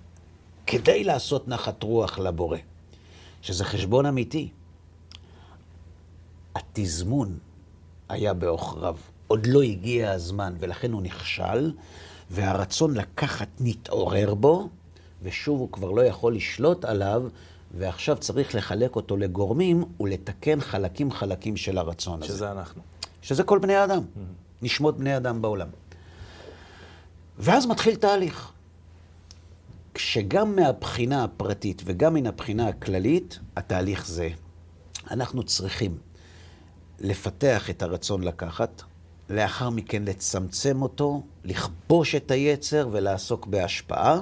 כדי 0.67 1.03
לעשות 1.03 1.47
נחת 1.47 1.83
רוח 1.83 2.19
לבורא, 2.19 2.57
שזה 3.41 3.63
חשבון 3.63 4.05
אמיתי. 4.05 4.49
התזמון 6.55 7.37
היה 8.09 8.33
בעוכריו, 8.33 8.95
עוד 9.27 9.45
לא 9.45 9.61
הגיע 9.61 10.11
הזמן, 10.11 10.55
ולכן 10.59 10.91
הוא 10.91 11.01
נכשל, 11.01 11.71
והרצון 12.31 12.93
לקחת 12.93 13.47
נתעורר 13.59 14.33
בו, 14.33 14.69
ושוב 15.23 15.59
הוא 15.59 15.71
כבר 15.71 15.91
לא 15.91 16.01
יכול 16.01 16.35
לשלוט 16.35 16.85
עליו, 16.85 17.23
ועכשיו 17.77 18.17
צריך 18.17 18.55
לחלק 18.55 18.95
אותו 18.95 19.17
לגורמים 19.17 19.83
ולתקן 19.99 20.61
חלקים 20.61 21.11
חלקים 21.11 21.57
של 21.57 21.77
הרצון 21.77 22.21
שזה 22.21 22.27
הזה. 22.27 22.37
שזה 22.37 22.51
אנחנו. 22.51 22.81
שזה 23.21 23.43
כל 23.43 23.59
בני 23.59 23.75
האדם, 23.75 24.01
mm-hmm. 24.01 24.44
נשמות 24.61 24.97
בני 24.97 25.17
אדם 25.17 25.41
בעולם. 25.41 25.67
ואז 27.37 27.65
מתחיל 27.65 27.95
תהליך. 27.95 28.51
כשגם 29.93 30.55
מהבחינה 30.55 31.23
הפרטית 31.23 31.81
וגם 31.85 32.13
מן 32.13 32.27
הבחינה 32.27 32.67
הכללית, 32.67 33.39
התהליך 33.55 34.07
זה. 34.07 34.29
אנחנו 35.11 35.43
צריכים 35.43 35.97
לפתח 36.99 37.69
את 37.69 37.81
הרצון 37.81 38.23
לקחת, 38.23 38.81
לאחר 39.29 39.69
מכן 39.69 40.03
לצמצם 40.03 40.81
אותו, 40.81 41.23
לכבוש 41.43 42.15
את 42.15 42.31
היצר 42.31 42.89
ולעסוק 42.91 43.45
בהשפעה. 43.45 44.19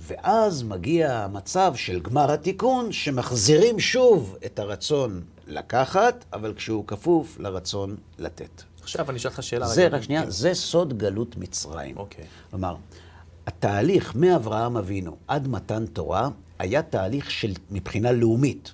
ואז 0.00 0.62
מגיע 0.62 1.18
המצב 1.18 1.72
של 1.76 2.00
גמר 2.00 2.32
התיקון, 2.32 2.92
שמחזירים 2.92 3.80
שוב 3.80 4.36
את 4.46 4.58
הרצון 4.58 5.22
לקחת, 5.46 6.24
אבל 6.32 6.54
כשהוא 6.56 6.84
כפוף 6.86 7.38
לרצון 7.38 7.96
לתת. 8.18 8.62
עכשיו 8.90 9.10
אני 9.10 9.18
אשאל 9.18 9.30
אותך 9.30 9.42
שאלה. 9.42 9.66
זה, 9.66 9.88
רק 9.88 10.02
שנייה, 10.02 10.22
כן. 10.22 10.30
זה 10.30 10.54
סוד 10.54 10.98
גלות 10.98 11.36
מצרים. 11.36 11.96
אוקיי. 11.96 12.24
כלומר, 12.50 12.76
התהליך 13.46 14.14
מאברהם 14.16 14.76
אבינו 14.76 15.16
עד 15.28 15.48
מתן 15.48 15.86
תורה 15.86 16.28
היה 16.58 16.82
תהליך 16.82 17.30
של, 17.30 17.52
מבחינה 17.70 18.12
לאומית, 18.12 18.72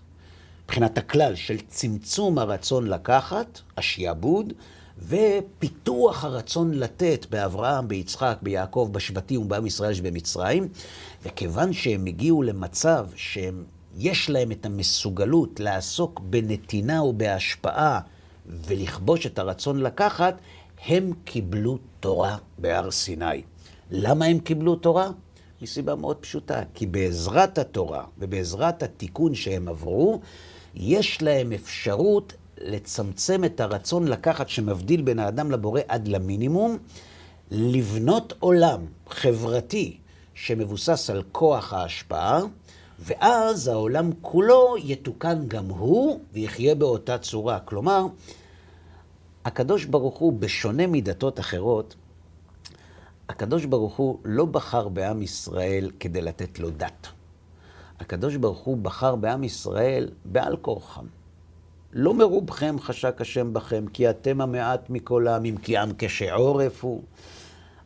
מבחינת 0.64 0.98
הכלל, 0.98 1.34
של 1.34 1.56
צמצום 1.68 2.38
הרצון 2.38 2.86
לקחת, 2.86 3.60
השעבוד, 3.76 4.52
ופיתוח 4.98 6.24
הרצון 6.24 6.74
לתת 6.74 7.26
באברהם, 7.30 7.88
ביצחק, 7.88 8.38
ביעקב, 8.42 8.88
בשבטים 8.92 9.40
ובעם 9.40 9.66
ישראל 9.66 9.94
שבמצרים, 9.94 10.68
וכיוון 11.24 11.72
שהם 11.72 12.06
הגיעו 12.06 12.42
למצב 12.42 13.06
שיש 13.16 14.30
להם 14.30 14.52
את 14.52 14.66
המסוגלות 14.66 15.60
לעסוק 15.60 16.20
בנתינה 16.20 17.02
ובהשפעה 17.02 18.00
ולכבוש 18.48 19.26
את 19.26 19.38
הרצון 19.38 19.80
לקחת, 19.80 20.40
הם 20.86 21.12
קיבלו 21.24 21.78
תורה 22.00 22.36
בהר 22.58 22.90
סיני. 22.90 23.42
למה 23.90 24.24
הם 24.24 24.38
קיבלו 24.38 24.76
תורה? 24.76 25.10
מסיבה 25.62 25.94
מאוד 25.94 26.16
פשוטה, 26.16 26.62
כי 26.74 26.86
בעזרת 26.86 27.58
התורה 27.58 28.04
ובעזרת 28.18 28.82
התיקון 28.82 29.34
שהם 29.34 29.68
עברו, 29.68 30.20
יש 30.74 31.22
להם 31.22 31.52
אפשרות 31.52 32.32
לצמצם 32.58 33.44
את 33.44 33.60
הרצון 33.60 34.08
לקחת 34.08 34.48
שמבדיל 34.48 35.02
בין 35.02 35.18
האדם 35.18 35.50
לבורא 35.50 35.80
עד 35.88 36.08
למינימום, 36.08 36.78
לבנות 37.50 38.32
עולם 38.38 38.80
חברתי 39.08 39.96
שמבוסס 40.34 41.10
על 41.10 41.22
כוח 41.32 41.72
ההשפעה, 41.72 42.40
ואז 42.98 43.68
העולם 43.68 44.10
כולו 44.20 44.74
יתוקן 44.78 45.48
גם 45.48 45.64
הוא 45.64 46.20
ויחיה 46.32 46.74
באותה 46.74 47.18
צורה. 47.18 47.60
כלומר, 47.60 48.06
הקדוש 49.44 49.84
ברוך 49.84 50.18
הוא, 50.18 50.32
בשונה 50.32 50.86
מדתות 50.86 51.40
אחרות, 51.40 51.94
הקדוש 53.28 53.64
ברוך 53.64 53.96
הוא 53.96 54.18
לא 54.24 54.44
בחר 54.44 54.88
בעם 54.88 55.22
ישראל 55.22 55.90
כדי 56.00 56.20
לתת 56.20 56.58
לו 56.58 56.70
דת. 56.70 57.06
הקדוש 58.00 58.36
ברוך 58.36 58.58
הוא 58.58 58.76
בחר 58.76 59.16
בעם 59.16 59.44
ישראל 59.44 60.10
בעל 60.24 60.56
כורחם. 60.56 61.06
לא 61.92 62.14
מרובכם 62.14 62.76
חשק 62.80 63.20
השם 63.20 63.52
בכם, 63.52 63.84
כי 63.92 64.10
אתם 64.10 64.40
המעט 64.40 64.90
מכל 64.90 65.28
העמים, 65.28 65.56
כי 65.56 65.76
עם 65.76 65.90
כשעורף 65.98 66.84
הוא. 66.84 67.02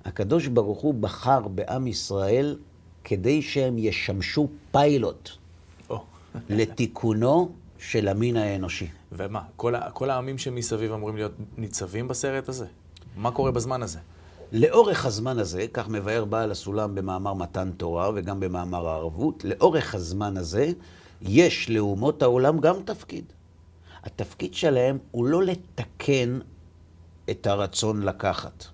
הקדוש 0.05 0.47
ברוך 0.47 0.81
הוא 0.81 0.95
בחר 0.95 1.49
בעם 1.49 1.87
ישראל 1.87 2.57
כדי 3.05 3.43
שהם 3.43 3.79
ישמשו 3.79 4.49
פיילוט. 4.71 5.31
לתיקונו 6.49 7.53
של 7.79 8.09
המין 8.09 8.37
האנושי. 8.37 8.89
ומה, 9.13 9.41
כל, 9.57 9.75
כל 9.93 10.11
העמים 10.11 10.39
שמסביב 10.39 10.93
אמורים 10.93 11.17
להיות 11.17 11.33
ניצבים 11.59 12.09
בסרט 12.09 12.49
הזה? 12.49 12.67
מה 13.17 13.31
קורה 13.31 13.51
בזמן 13.51 13.83
הזה? 13.83 13.99
לאורך 14.53 15.07
הזמן 15.07 15.39
הזה, 15.39 15.67
כך 15.73 15.89
מבאר 15.89 16.25
בעל 16.25 16.51
הסולם 16.51 16.95
במאמר 16.95 17.35
מתן 17.35 17.71
תורה 17.77 18.11
וגם 18.15 18.41
במאמר 18.41 18.89
הערבות, 18.89 19.45
לאורך 19.45 19.95
הזמן 19.95 20.37
הזה 20.37 20.73
יש 21.23 21.71
לאומות 21.71 22.23
העולם 22.23 22.61
גם 22.61 22.75
תפקיד. 22.85 23.25
התפקיד 24.03 24.55
שלהם 24.55 24.99
הוא 25.11 25.27
לא 25.27 25.43
לתקן 25.43 26.39
את 27.31 27.47
הרצון 27.47 28.03
לקחת, 28.03 28.65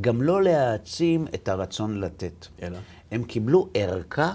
גם 0.00 0.22
לא 0.22 0.42
להעצים 0.42 1.26
את 1.34 1.48
הרצון 1.48 2.00
לתת. 2.00 2.46
אלא? 2.62 2.78
הם 3.12 3.24
קיבלו 3.24 3.68
ערכה 3.74 4.32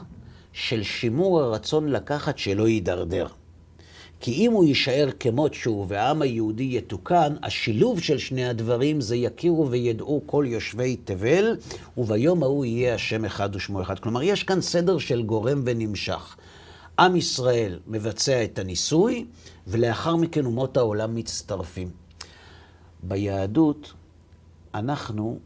של 0.53 0.83
שימור 0.83 1.41
הרצון 1.41 1.87
לקחת 1.89 2.37
שלא 2.37 2.67
יידרדר. 2.67 3.27
כי 4.19 4.31
אם 4.31 4.51
הוא 4.51 4.65
יישאר 4.65 5.09
כמות 5.19 5.53
שהוא 5.53 5.85
והעם 5.89 6.21
היהודי 6.21 6.69
יתוקן, 6.71 7.35
השילוב 7.43 7.99
של 7.99 8.17
שני 8.17 8.45
הדברים 8.45 9.01
זה 9.01 9.15
יכירו 9.15 9.71
וידעו 9.71 10.21
כל 10.25 10.45
יושבי 10.47 10.95
תבל, 10.95 11.57
וביום 11.97 12.43
ההוא 12.43 12.65
יהיה 12.65 12.95
השם 12.95 13.25
אחד 13.25 13.55
ושמו 13.55 13.81
אחד. 13.81 13.99
כלומר, 13.99 14.23
יש 14.23 14.43
כאן 14.43 14.61
סדר 14.61 14.97
של 14.97 15.23
גורם 15.23 15.61
ונמשך. 15.65 16.35
עם 16.99 17.15
ישראל 17.15 17.79
מבצע 17.87 18.43
את 18.43 18.59
הניסוי, 18.59 19.25
ולאחר 19.67 20.15
מכן 20.15 20.45
אומות 20.45 20.77
העולם 20.77 21.15
מצטרפים. 21.15 21.89
ביהדות, 23.03 23.93
אנחנו 24.73 25.39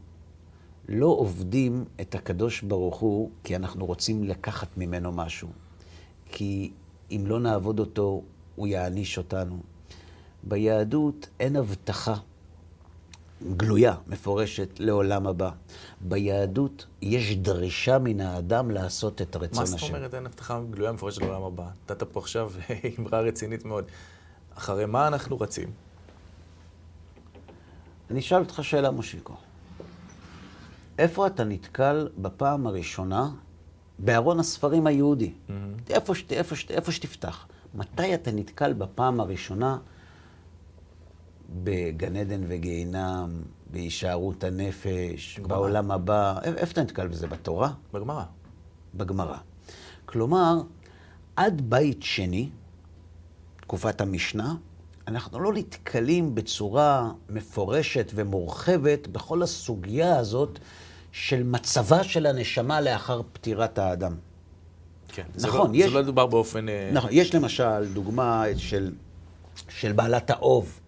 לא 0.92 1.06
עובדים 1.06 1.84
את 2.00 2.14
הקדוש 2.14 2.62
ברוך 2.62 2.96
הוא 2.96 3.30
כי 3.44 3.56
אנחנו 3.56 3.86
רוצים 3.86 4.24
לקחת 4.24 4.68
ממנו 4.76 5.12
משהו. 5.12 5.48
כי 6.26 6.72
אם 7.10 7.24
לא 7.26 7.40
נעבוד 7.40 7.80
אותו, 7.80 8.22
הוא 8.56 8.66
יעניש 8.66 9.18
אותנו. 9.18 9.58
ביהדות 10.42 11.28
אין 11.40 11.56
הבטחה 11.56 12.14
גלויה, 13.56 13.94
מפורשת, 14.06 14.68
לעולם 14.78 15.26
הבא. 15.26 15.50
ביהדות 16.00 16.86
יש 17.02 17.36
דרישה 17.36 17.98
מן 17.98 18.20
האדם 18.20 18.70
לעשות 18.70 19.22
את 19.22 19.36
רצון 19.36 19.58
מה 19.58 19.62
השם. 19.62 19.78
זאת 19.78 19.88
אומרת 19.88 20.14
אין 20.14 20.26
הבטחה 20.26 20.60
גלויה 20.70 20.92
מפורשת 20.92 21.22
לעולם 21.22 21.42
הבא? 21.42 21.68
נתת 21.84 22.02
פה 22.02 22.20
עכשיו 22.20 22.52
אמרה 22.98 23.20
רצינית 23.20 23.64
מאוד. 23.64 23.84
אחרי 24.54 24.86
מה 24.86 25.08
אנחנו 25.08 25.40
רצים? 25.40 25.70
אני 28.10 28.20
אשאל 28.20 28.38
אותך 28.38 28.64
שאלה, 28.64 28.90
מושיקו. 28.90 29.34
איפה 30.98 31.26
אתה 31.26 31.44
נתקל 31.44 32.08
בפעם 32.18 32.66
הראשונה 32.66 33.30
בארון 33.98 34.40
הספרים 34.40 34.86
היהודי? 34.86 35.32
איפה, 35.90 36.14
שת, 36.14 36.32
איפה, 36.32 36.56
שת, 36.56 36.70
איפה 36.70 36.92
שתפתח. 36.92 37.46
מתי 37.74 38.14
אתה 38.14 38.30
נתקל 38.32 38.72
בפעם 38.72 39.20
הראשונה 39.20 39.78
בגן 41.64 42.16
עדן 42.16 42.40
וגיהינם, 42.48 43.42
בהישארות 43.70 44.44
הנפש, 44.44 45.40
גמרא. 45.42 45.48
בעולם 45.48 45.90
הבא? 45.90 46.38
איפה 46.42 46.72
אתה 46.72 46.82
נתקל 46.82 47.06
בזה? 47.06 47.26
בתורה? 47.26 47.72
בגמרא. 47.94 48.24
בגמרא. 48.94 49.36
כלומר, 50.04 50.62
עד 51.36 51.70
בית 51.70 52.02
שני, 52.02 52.50
תקופת 53.60 54.00
המשנה, 54.00 54.54
אנחנו 55.08 55.40
לא 55.40 55.52
נתקלים 55.52 56.34
בצורה 56.34 57.10
מפורשת 57.28 58.12
ומורחבת 58.14 59.06
בכל 59.06 59.42
הסוגיה 59.42 60.16
הזאת 60.18 60.58
של 61.12 61.42
מצבה 61.42 62.04
של 62.04 62.26
הנשמה 62.26 62.80
לאחר 62.80 63.20
פטירת 63.32 63.78
האדם. 63.78 64.14
כן. 65.08 65.22
נכון, 65.34 65.40
זה 65.40 65.78
לא, 65.78 65.84
יש- 65.84 65.90
זה 65.92 65.98
לא 65.98 66.02
דובר 66.02 66.26
באופן... 66.26 66.68
אה, 66.68 66.90
נכון, 66.92 67.10
יש 67.12 67.34
למשל 67.34 67.92
דוגמה 67.92 68.44
של, 68.56 68.92
של 69.68 69.92
בעלת 69.92 70.30
האוב, 70.30 70.80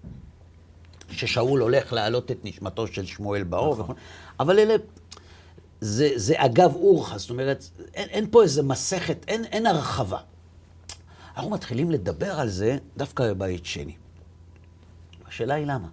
ששאול 1.11 1.61
הולך 1.61 1.93
להעלות 1.93 2.31
את 2.31 2.39
נשמתו 2.45 2.87
של 2.87 3.07
שמואל 3.07 3.43
באוב, 3.43 3.81
נכון. 3.81 3.97
אבל 4.41 4.59
אלה, 4.59 4.75
זה, 5.81 6.11
זה 6.17 6.35
אגב 6.37 6.75
אורחה, 6.75 7.19
זאת 7.19 7.31
אומרת, 7.31 7.65
אין, 7.95 8.09
אין 8.09 8.27
פה 8.31 8.43
איזה 8.43 8.63
מסכת, 8.63 9.25
אין, 9.29 9.45
אין 9.45 9.67
הרחבה. 9.67 10.19
אנחנו 11.37 11.51
מתחילים 11.51 11.91
לדבר 11.91 12.41
על 12.41 12.49
זה 12.49 12.77
דווקא 12.97 13.33
בבית 13.33 13.67
שני. 13.67 13.95
השאלה 15.35 15.55
היא 15.55 15.67
למה. 15.67 15.89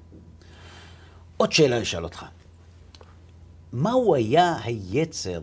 עוד 1.38 1.51
שאלה 1.51 1.75
אני 1.75 1.84
אשאל 1.84 2.04
אותך. 2.04 2.25
מהו 3.73 4.15
היה 4.15 4.56
היצר 4.63 5.39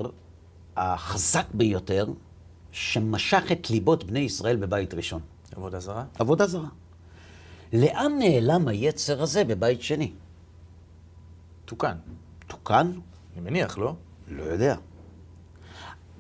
החזק 0.76 1.46
ביותר 1.54 2.06
שמשך 2.72 3.42
את 3.52 3.70
ליבות 3.70 4.04
בני 4.04 4.18
ישראל 4.18 4.56
בבית 4.56 4.94
ראשון? 4.94 5.20
עבודה 5.56 5.80
זרה? 5.80 6.04
עבודה 6.18 6.46
זרה. 6.46 6.68
לאן 7.72 8.12
נעלם 8.18 8.68
היצר 8.68 9.22
הזה 9.22 9.44
בבית 9.44 9.82
שני? 9.82 10.12
תוקן. 11.64 11.96
תוקן? 12.46 12.92
אני 13.34 13.40
מניח, 13.50 13.78
לא? 13.78 13.94
לא 14.28 14.42
יודע. 14.42 14.76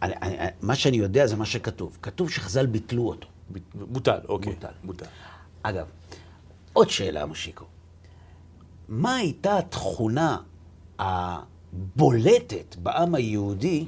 אני, 0.02 0.14
אני, 0.22 0.36
מה 0.62 0.76
שאני 0.76 0.96
יודע 0.96 1.26
זה 1.26 1.36
מה 1.36 1.46
שכתוב. 1.46 1.98
כתוב 2.02 2.30
שחז"ל 2.30 2.66
ביטלו 2.66 3.08
אותו. 3.08 3.28
ב- 3.52 3.58
בוטל, 3.74 4.18
אוקיי. 4.28 4.52
בוטל. 4.52 4.72
בוטל. 4.84 5.06
אגב, 5.62 5.86
עוד 6.78 6.90
שאלה, 6.90 7.26
מושיקו. 7.26 7.64
מה 8.88 9.16
הייתה 9.16 9.58
התכונה 9.58 10.36
הבולטת 10.98 12.76
בעם 12.82 13.14
היהודי 13.14 13.86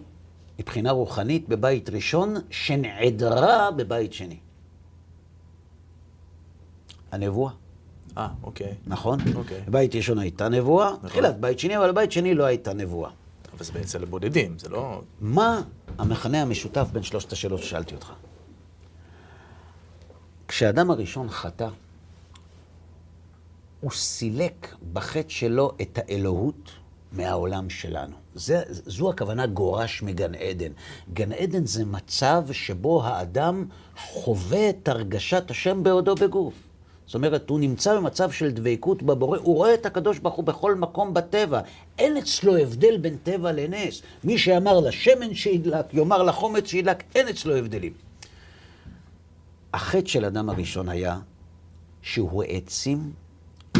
מבחינה 0.59 0.91
רוחנית 0.91 1.49
בבית 1.49 1.91
ראשון, 1.91 2.35
שנעדרה 2.51 3.71
בבית 3.71 4.13
שני? 4.13 4.39
הנבואה. 7.13 7.53
אה, 8.19 8.29
אוקיי. 8.43 8.75
נכון? 8.87 9.19
אוקיי. 9.35 9.61
בבית 9.69 9.95
ראשון 9.95 10.19
הייתה 10.19 10.49
נבואה, 10.49 10.91
תחילת 11.07 11.41
בית 11.41 11.59
שני, 11.59 11.77
אבל 11.77 11.91
בבית 11.93 12.13
שני 12.13 12.35
לא 12.35 12.45
הייתה 12.45 12.75
נבואה. 12.75 13.11
אבל 13.53 13.65
זה 13.65 13.81
אצל 13.81 14.03
הבודדים, 14.03 14.59
זה 14.59 14.69
לא... 14.69 15.03
מה 15.21 15.63
המכנה 15.99 16.43
המשותף 16.43 16.87
בין 16.93 17.03
שלושת 17.03 17.33
השאלות 17.33 17.63
ששאלתי 17.63 17.95
אותך? 17.95 18.13
כשאדם 20.49 20.91
הראשון 20.91 21.29
חטא, 21.29 21.69
הוא 23.81 23.91
סילק 23.91 24.75
בחטא 24.93 25.29
שלו 25.29 25.73
את 25.81 25.99
האלוהות 25.99 26.71
מהעולם 27.13 27.71
שלנו. 27.71 28.17
זה, 28.35 28.63
זו 28.69 29.11
הכוונה 29.11 29.47
גורש 29.47 30.03
מגן 30.03 30.35
עדן. 30.35 30.73
גן 31.13 31.33
עדן 31.33 31.67
זה 31.67 31.85
מצב 31.85 32.45
שבו 32.53 33.05
האדם 33.05 33.65
חווה 33.97 34.71
את 34.71 34.89
הרגשת 34.89 35.51
השם 35.51 35.83
בעודו 35.83 36.15
בגוף. 36.15 36.55
זאת 37.07 37.15
אומרת, 37.15 37.51
הוא 37.51 37.61
נמצא 37.61 37.97
במצב 37.97 38.31
של 38.31 38.51
דבקות 38.51 39.03
בבורא, 39.03 39.39
הוא 39.39 39.57
רואה 39.57 39.75
את 39.75 39.87
הקדוש 39.87 40.19
ברוך 40.19 40.35
הוא 40.35 40.45
בכל 40.45 40.75
מקום 40.75 41.15
בטבע. 41.15 41.61
אין 41.99 42.17
אצלו 42.17 42.57
הבדל 42.57 42.99
בין 42.99 43.17
טבע 43.23 43.53
לנס. 43.53 44.03
מי 44.25 44.39
שאמר 44.39 44.81
לשמן 44.81 45.35
שידלק, 45.35 45.95
יאמר 45.95 46.23
לחומץ 46.23 46.67
שידלק, 46.67 47.03
אין 47.15 47.29
אצלו 47.29 47.57
הבדלים. 47.57 47.93
החטא 49.75 50.09
של 50.09 50.25
אדם 50.25 50.51
הראשון 50.51 50.89
היה 50.89 51.19
שהוא 52.03 52.43
העצים 52.43 53.13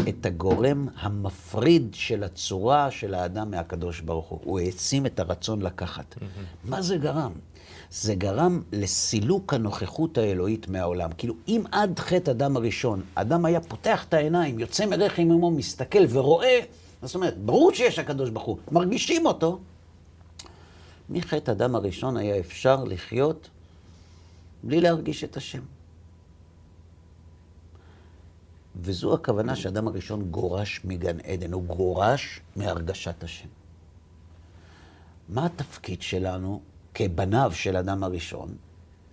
את 0.09 0.25
הגורם 0.25 0.87
המפריד 0.99 1.87
של 1.93 2.23
הצורה 2.23 2.91
של 2.91 3.13
האדם 3.13 3.51
מהקדוש 3.51 4.01
ברוך 4.01 4.27
הוא. 4.27 4.39
הוא 4.43 4.59
העצים 4.59 5.05
את 5.05 5.19
הרצון 5.19 5.61
לקחת. 5.61 6.15
מה 6.65 6.81
זה 6.81 6.97
גרם? 6.97 7.31
זה 7.91 8.15
גרם 8.15 8.61
לסילוק 8.71 9.53
הנוכחות 9.53 10.17
האלוהית 10.17 10.67
מהעולם. 10.67 11.09
כאילו, 11.17 11.33
אם 11.47 11.63
עד 11.71 11.99
חטא 11.99 12.31
אדם 12.31 12.57
הראשון, 12.57 13.01
אדם 13.15 13.45
היה 13.45 13.61
פותח 13.61 14.05
את 14.09 14.13
העיניים, 14.13 14.59
יוצא 14.59 14.85
מרחם 14.85 15.21
אמו, 15.21 15.51
מסתכל 15.51 16.03
ורואה, 16.09 16.59
זאת 17.03 17.15
אומרת, 17.15 17.37
ברור 17.37 17.73
שיש 17.73 17.99
הקדוש 17.99 18.29
ברוך 18.29 18.45
הוא, 18.45 18.57
מרגישים 18.71 19.25
אותו. 19.25 19.59
מחטא 21.09 21.51
אדם 21.51 21.75
הראשון 21.75 22.17
היה 22.17 22.39
אפשר 22.39 22.83
לחיות 22.83 23.49
בלי 24.63 24.81
להרגיש 24.81 25.23
את 25.23 25.37
השם. 25.37 25.61
וזו 28.81 29.13
הכוונה 29.13 29.55
שאדם 29.55 29.87
הראשון 29.87 30.21
גורש 30.21 30.81
מגן 30.83 31.19
עדן, 31.19 31.53
הוא 31.53 31.63
גורש 31.63 32.41
מהרגשת 32.55 33.23
השם. 33.23 33.47
מה 35.29 35.45
התפקיד 35.45 36.01
שלנו 36.01 36.61
כבניו 36.93 37.51
של 37.53 37.77
אדם 37.77 38.03
הראשון? 38.03 38.55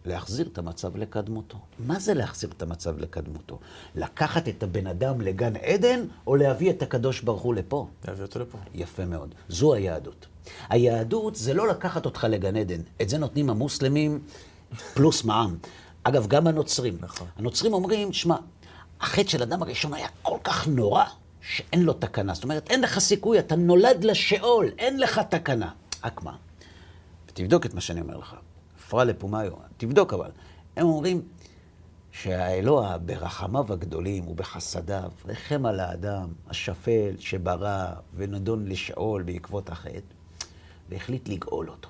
להחזיר 0.05 0.49
את 0.53 0.59
המצב 0.59 0.97
לקדמותו. 0.97 1.59
מה 1.79 2.01
זה 2.01 2.15
להחזיר 2.15 2.51
את 2.57 2.63
המצב 2.63 2.99
לקדמותו? 2.99 3.59
לקחת 3.95 4.49
את 4.49 4.63
הבן 4.63 4.87
אדם 4.87 5.21
לגן 5.21 5.57
עדן, 5.57 6.01
או 6.27 6.37
להביא 6.37 6.71
את 6.71 6.83
הקדוש 6.83 7.21
ברוך 7.21 7.43
הוא 7.43 7.55
לפה? 7.55 7.89
להביא 8.09 8.25
אותו 8.25 8.39
לפה. 8.39 8.59
יפה 8.75 9.05
מאוד. 9.05 9.35
זו 9.49 9.75
היהדות. 9.75 10.27
היהדות 10.69 11.37
זה 11.37 11.55
לא 11.55 11.69
לקחת 11.69 12.07
אותך 12.07 12.27
לגן 12.31 12.57
עדן. 12.57 12.81
את 13.03 13.09
זה 13.09 13.19
נותנים 13.19 13.51
המוסלמים 13.51 14.21
פלוס 14.95 15.25
מע"מ. 15.25 15.57
אגב, 16.03 16.27
גם 16.27 16.47
הנוצרים. 16.47 16.99
נכון. 17.01 17.27
הנוצרים 17.37 17.73
אומרים, 17.73 18.13
שמע, 18.13 18.37
החטא 19.01 19.29
של 19.29 19.43
אדם 19.43 19.63
הראשון 19.63 19.95
היה 19.95 20.09
כל 20.23 20.39
כך 20.45 20.69
נורא, 20.69 21.05
שאין 21.41 21.83
לו 21.83 21.93
תקנה. 21.93 22.35
זאת 22.35 22.45
אומרת, 22.45 22.71
אין 22.71 22.81
לך 22.81 22.99
סיכוי, 22.99 23.39
אתה 23.39 23.57
נולד 23.57 24.05
לשאול, 24.05 24.67
אין 24.79 25.01
לך 25.01 25.19
תקנה. 25.19 25.71
רק 26.05 26.23
מה? 26.23 26.37
ותבדוק 27.29 27.67
את 27.67 27.75
מה 27.75 27.81
שאני 27.81 28.01
אומר 28.01 28.17
לך. 28.17 28.37
פרלה 28.89 29.05
לפומאיו, 29.05 29.53
תבדוק 29.77 30.13
אבל. 30.15 30.31
הם 30.77 30.87
אומרים 30.87 31.23
שהאלוה 32.13 32.99
ברחמיו 32.99 33.73
הגדולים 33.73 34.29
ובחסדיו 34.29 35.11
רחם 35.25 35.67
על 35.67 35.81
האדם 35.81 36.29
השפל 36.49 37.15
שברא 37.19 37.93
ונדון 38.15 38.69
לשאול 38.69 39.23
בעקבות 39.23 39.71
החטא, 39.71 40.15
והחליט 40.89 41.29
לגאול 41.29 41.71
אותו. 41.71 41.89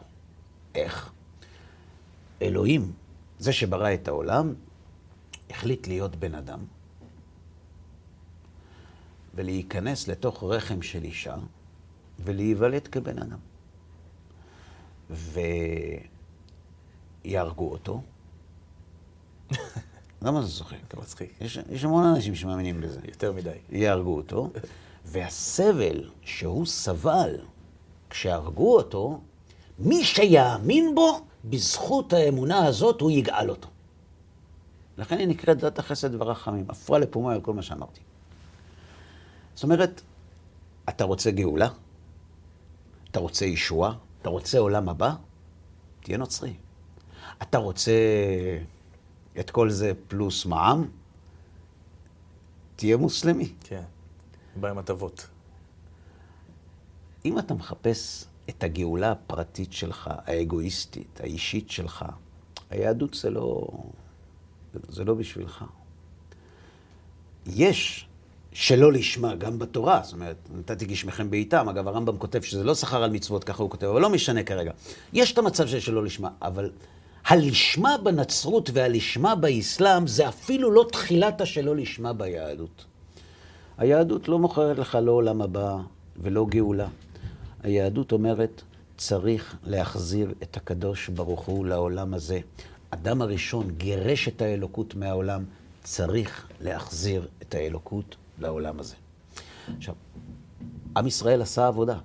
איך? 0.75 1.11
אלוהים, 2.43 2.93
זה 3.39 3.53
שברא 3.53 3.95
את 3.95 4.09
העולם, 4.09 4.55
החליט 5.51 5.87
להיות 5.87 6.17
בן 6.17 6.35
אדם, 6.35 6.59
ולהיכנס 9.39 10.09
לתוך 10.09 10.45
רחם 10.45 10.83
של 10.83 11.05
אישה, 11.05 11.37
ולהיוולד 12.19 12.89
כבן 12.89 13.19
אדם. 13.19 13.39
ויהרגו 17.25 17.71
אותו. 17.71 18.01
למה 20.23 20.43
זה 20.43 20.53
צוחק? 20.53 20.77
אתה 20.89 20.97
מצחיק. 20.97 21.33
יש, 21.41 21.59
יש 21.71 21.85
המון 21.85 22.05
אנשים 22.05 22.35
שמאמינים 22.35 22.81
בזה. 22.81 23.01
יותר 23.05 23.33
מדי. 23.33 23.51
יהרגו 23.71 24.17
אותו, 24.17 24.51
והסבל 25.11 26.11
שהוא 26.23 26.67
סבל 26.67 27.39
כשהרגו 28.11 28.77
אותו, 28.77 29.21
מי 29.79 30.05
שיאמין 30.05 30.95
בו, 30.95 31.21
בזכות 31.45 32.13
האמונה 32.13 32.67
הזאת 32.67 33.01
הוא 33.01 33.11
יגאל 33.11 33.51
אותו. 33.51 33.69
לכן 34.99 35.19
היא 35.19 35.29
נקראת 35.29 35.59
דת 35.59 35.79
החסד 35.79 36.15
והרחמים. 36.15 36.65
הפרה 36.69 36.99
לפומה 36.99 37.33
על 37.33 37.41
כל 37.41 37.55
מה 37.55 37.63
שאמרתי. 37.63 38.01
זאת 39.59 39.65
אומרת, 39.65 40.01
אתה 40.89 41.05
רוצה 41.05 41.31
גאולה? 41.31 41.69
אתה 43.11 43.21
רוצה 43.21 43.45
ישועה? 43.45 43.95
אתה 44.23 44.29
רוצה 44.29 44.59
עולם 44.59 44.89
הבא? 44.89 45.15
תהיה 46.01 46.19
נוצרי. 46.19 46.55
אתה 47.43 47.59
רוצה 47.59 47.93
את 49.41 49.51
כל 49.51 49.71
זה 49.71 49.93
פלוס 50.09 50.47
מע"מ? 50.47 50.91
תהיה 52.77 52.97
מוסלמי. 52.97 53.53
כן. 53.61 53.83
בא 54.61 54.71
עם 54.71 54.79
הטבות. 54.79 55.27
אם 57.25 57.39
אתה 57.39 57.55
מחפש 57.55 58.25
את 58.49 58.63
הגאולה 58.63 59.13
הפרטית 59.13 59.73
שלך, 59.73 60.11
האגואיסטית, 60.27 61.21
האישית 61.21 61.71
שלך, 61.71 62.05
היהדות 62.71 63.15
זה 63.15 63.31
לא, 63.31 63.69
זה 64.89 65.05
לא 65.05 65.15
בשבילך. 65.15 65.65
יש 67.47 68.08
שלא 68.61 68.93
לשמה, 68.93 69.35
גם 69.35 69.59
בתורה, 69.59 70.01
זאת 70.05 70.13
אומרת, 70.13 70.37
נתתי 70.59 70.87
גשמכם 70.87 71.31
בעיתם, 71.31 71.69
אגב, 71.69 71.89
הרמב"ם 71.89 72.19
כותב 72.19 72.43
שזה 72.43 72.65
לא 72.65 72.75
שכר 72.75 73.03
על 73.03 73.11
מצוות, 73.11 73.45
ככה 73.45 73.63
הוא 73.63 73.71
כותב, 73.71 73.87
אבל 73.87 74.01
לא 74.01 74.11
משנה 74.11 74.43
כרגע. 74.43 74.73
יש 75.13 75.33
את 75.33 75.39
המצב 75.39 75.67
של 75.69 75.81
שלא 75.81 76.05
לשמה, 76.05 76.29
אבל 76.43 76.71
הלשמה 77.27 77.97
בנצרות 78.05 78.71
והלשמה 78.73 79.35
באסלאם 79.35 80.07
זה 80.07 80.29
אפילו 80.29 80.71
לא 80.71 80.87
תחילת 80.93 81.41
השלא 81.41 81.77
לשמה 81.77 82.13
ביהדות. 82.13 82.85
היהדות 83.77 84.29
לא 84.29 84.39
מוכרת 84.39 84.79
לך 84.79 84.99
לא 85.03 85.13
עולם 85.13 85.43
הבא 85.43 85.77
ולא 86.17 86.47
גאולה. 86.49 86.89
היהדות 87.63 88.13
אומרת, 88.13 88.63
צריך 88.97 89.57
להחזיר 89.65 90.35
את 90.43 90.57
הקדוש 90.57 91.09
ברוך 91.09 91.41
הוא 91.41 91.67
לעולם 91.67 92.15
הזה. 92.15 92.41
אדם 92.91 93.23
הראשון 93.23 93.71
גירש 93.77 94.29
את 94.29 94.43
האלוקות 94.43 94.95
מהעולם, 94.95 95.45
צריך 95.83 96.49
להחזיר 96.61 97.29
את 97.43 97.55
האלוקות 97.55 98.17
לעולם 98.39 98.81
הזה. 98.81 98.95
עכשיו, 99.77 99.95
עם 100.97 101.07
ישראל 101.07 101.43
עשה 101.43 101.67
עבודה. 101.67 101.99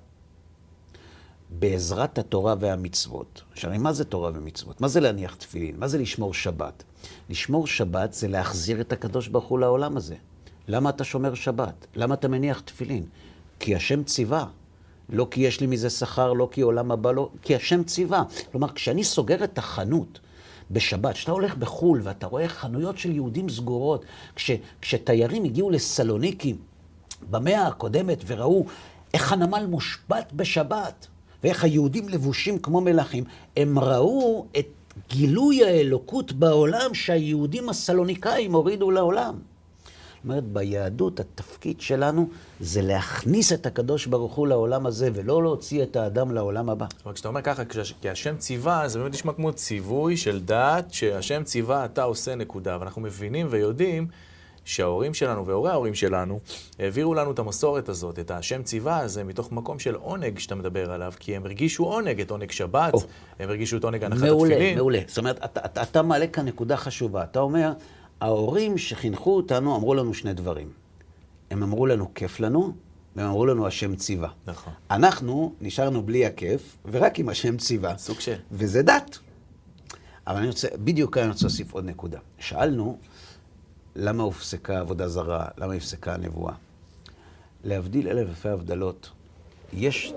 בעזרת 1.50 2.18
התורה 2.18 2.54
והמצוות. 2.60 3.42
עכשיו, 3.52 3.70
מה 3.78 3.92
זה 3.92 4.04
תורה 4.04 4.30
ומצוות? 4.34 4.80
מה 4.80 4.88
זה 4.88 5.00
להניח 5.00 5.34
תפילין? 5.34 5.78
מה 5.78 5.88
זה 5.88 5.98
לשמור 5.98 6.34
שבת? 6.34 6.82
לשמור 7.30 7.66
שבת 7.66 8.12
זה 8.12 8.28
להחזיר 8.28 8.80
את 8.80 8.92
הקדוש 8.92 9.28
ברוך 9.28 9.44
הוא 9.44 9.58
לעולם 9.58 9.96
הזה. 9.96 10.16
למה 10.68 10.90
אתה 10.90 11.04
שומר 11.04 11.34
שבת? 11.34 11.86
למה 11.96 12.14
אתה 12.14 12.28
מניח 12.28 12.60
תפילין? 12.60 13.06
כי 13.60 13.74
השם 13.74 14.04
ציווה. 14.04 14.46
לא 15.08 15.26
כי 15.30 15.40
יש 15.40 15.60
לי 15.60 15.66
מזה 15.66 15.90
שכר, 15.90 16.32
לא 16.32 16.48
כי 16.52 16.60
עולם 16.60 16.90
הבא, 16.90 17.12
לא, 17.12 17.30
כי 17.42 17.54
השם 17.54 17.84
ציווה. 17.84 18.22
כלומר, 18.52 18.68
כשאני 18.68 19.04
סוגר 19.04 19.44
את 19.44 19.58
החנות 19.58 20.20
בשבת, 20.70 21.14
כשאתה 21.14 21.32
הולך 21.32 21.56
בחו"ל 21.56 22.00
ואתה 22.02 22.26
רואה 22.26 22.48
חנויות 22.48 22.98
של 22.98 23.12
יהודים 23.12 23.48
סגורות, 23.48 24.04
כש, 24.36 24.50
כשתיירים 24.80 25.44
הגיעו 25.44 25.70
לסלוניקי 25.70 26.54
במאה 27.30 27.66
הקודמת 27.66 28.18
וראו 28.26 28.64
איך 29.14 29.32
הנמל 29.32 29.66
מושבת 29.66 30.32
בשבת, 30.32 31.06
ואיך 31.44 31.64
היהודים 31.64 32.08
לבושים 32.08 32.58
כמו 32.58 32.80
מלכים, 32.80 33.24
הם 33.56 33.78
ראו 33.78 34.46
את 34.58 34.66
גילוי 35.08 35.64
האלוקות 35.64 36.32
בעולם 36.32 36.94
שהיהודים 36.94 37.68
הסלוניקאים 37.68 38.54
הורידו 38.54 38.90
לעולם. 38.90 39.38
אומרת, 40.24 40.44
ביהדות 40.44 41.20
התפקיד 41.20 41.80
שלנו 41.80 42.28
זה 42.60 42.82
להכניס 42.82 43.52
את 43.52 43.66
הקדוש 43.66 44.06
ברוך 44.06 44.34
הוא 44.34 44.46
לעולם 44.46 44.86
הזה, 44.86 45.10
ולא 45.14 45.42
להוציא 45.42 45.82
את 45.82 45.96
האדם 45.96 46.32
לעולם 46.32 46.70
הבא. 46.70 46.86
אומרת, 47.04 47.14
כשאתה 47.14 47.28
אומר 47.28 47.42
ככה, 47.42 47.62
כי 48.00 48.10
השם 48.10 48.36
ציווה, 48.36 48.88
זה 48.88 48.98
באמת 48.98 49.12
נשמע 49.12 49.32
כמו 49.32 49.52
ציווי 49.52 50.16
של 50.16 50.40
דת, 50.40 50.92
שהשם 50.92 51.44
ציווה, 51.44 51.84
אתה 51.84 52.02
עושה 52.02 52.34
נקודה. 52.34 52.76
ואנחנו 52.80 53.02
מבינים 53.02 53.46
ויודעים 53.50 54.08
שההורים 54.64 55.14
שלנו 55.14 55.46
והורי 55.46 55.70
ההורים 55.70 55.94
שלנו 55.94 56.40
העבירו 56.78 57.14
לנו 57.14 57.30
את 57.30 57.38
המסורת 57.38 57.88
הזאת, 57.88 58.18
את 58.18 58.30
השם 58.30 58.62
ציווה 58.62 58.98
הזה, 58.98 59.24
מתוך 59.24 59.52
מקום 59.52 59.78
של 59.78 59.94
עונג 59.94 60.38
שאתה 60.38 60.54
מדבר 60.54 60.92
עליו, 60.92 61.12
כי 61.18 61.36
הם 61.36 61.44
הרגישו 61.44 61.84
עונג, 61.84 62.20
את 62.20 62.30
עונג 62.30 62.50
שבת, 62.50 62.94
oh. 62.94 62.98
הם 63.38 63.48
הרגישו 63.48 63.76
את 63.76 63.84
עונג 63.84 64.04
הנחת 64.04 64.20
מעולה, 64.20 64.54
התפילין. 64.54 64.58
מעולה, 64.58 64.74
מעולה. 64.76 64.98
זאת 65.06 65.18
אומרת, 65.18 65.44
אתה, 65.44 65.60
אתה, 65.64 65.82
אתה 65.82 66.02
מעלה 66.02 66.26
כאן 66.26 66.46
נקודה 66.46 66.76
חשובה. 66.76 67.22
אתה 67.22 67.40
אומר, 67.40 67.72
ההורים 68.24 68.78
שחינכו 68.78 69.36
אותנו 69.36 69.76
אמרו 69.76 69.94
לנו 69.94 70.14
שני 70.14 70.32
דברים. 70.34 70.72
הם 71.50 71.62
אמרו 71.62 71.86
לנו, 71.86 72.14
כיף 72.14 72.40
לנו, 72.40 72.72
והם 73.16 73.26
אמרו 73.26 73.46
לנו, 73.46 73.66
השם 73.66 73.96
ציווה. 73.96 74.28
נכון. 74.46 74.72
אנחנו 74.90 75.54
נשארנו 75.60 76.02
בלי 76.02 76.26
הכיף, 76.26 76.76
ורק 76.90 77.18
עם 77.18 77.28
השם 77.28 77.56
ציווה. 77.56 77.98
סוג 77.98 78.20
של. 78.20 78.34
וזה 78.52 78.82
דת. 78.82 79.18
אבל 80.26 80.36
אני 80.36 80.48
רוצה, 80.48 80.68
בדיוק 80.84 81.14
כאן 81.14 81.22
אני 81.22 81.30
רוצה 81.32 81.44
להוסיף 81.44 81.72
עוד 81.72 81.84
נקודה. 81.84 82.18
שאלנו, 82.38 82.98
למה 83.96 84.22
הופסקה 84.22 84.80
עבודה 84.80 85.08
זרה? 85.08 85.48
למה 85.58 85.74
הפסקה 85.74 86.14
הנבואה? 86.14 86.54
להבדיל 87.64 88.08
אלף 88.08 88.28
אלפי 88.28 88.48
הבדלות, 88.48 89.10
יש 89.72 90.12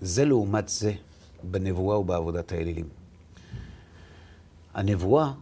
זה 0.00 0.24
לעומת 0.24 0.68
זה 0.68 0.92
בנבואה 1.42 1.98
ובעבודת 1.98 2.52
האלילים. 2.52 2.88
הנבואה 4.74 5.32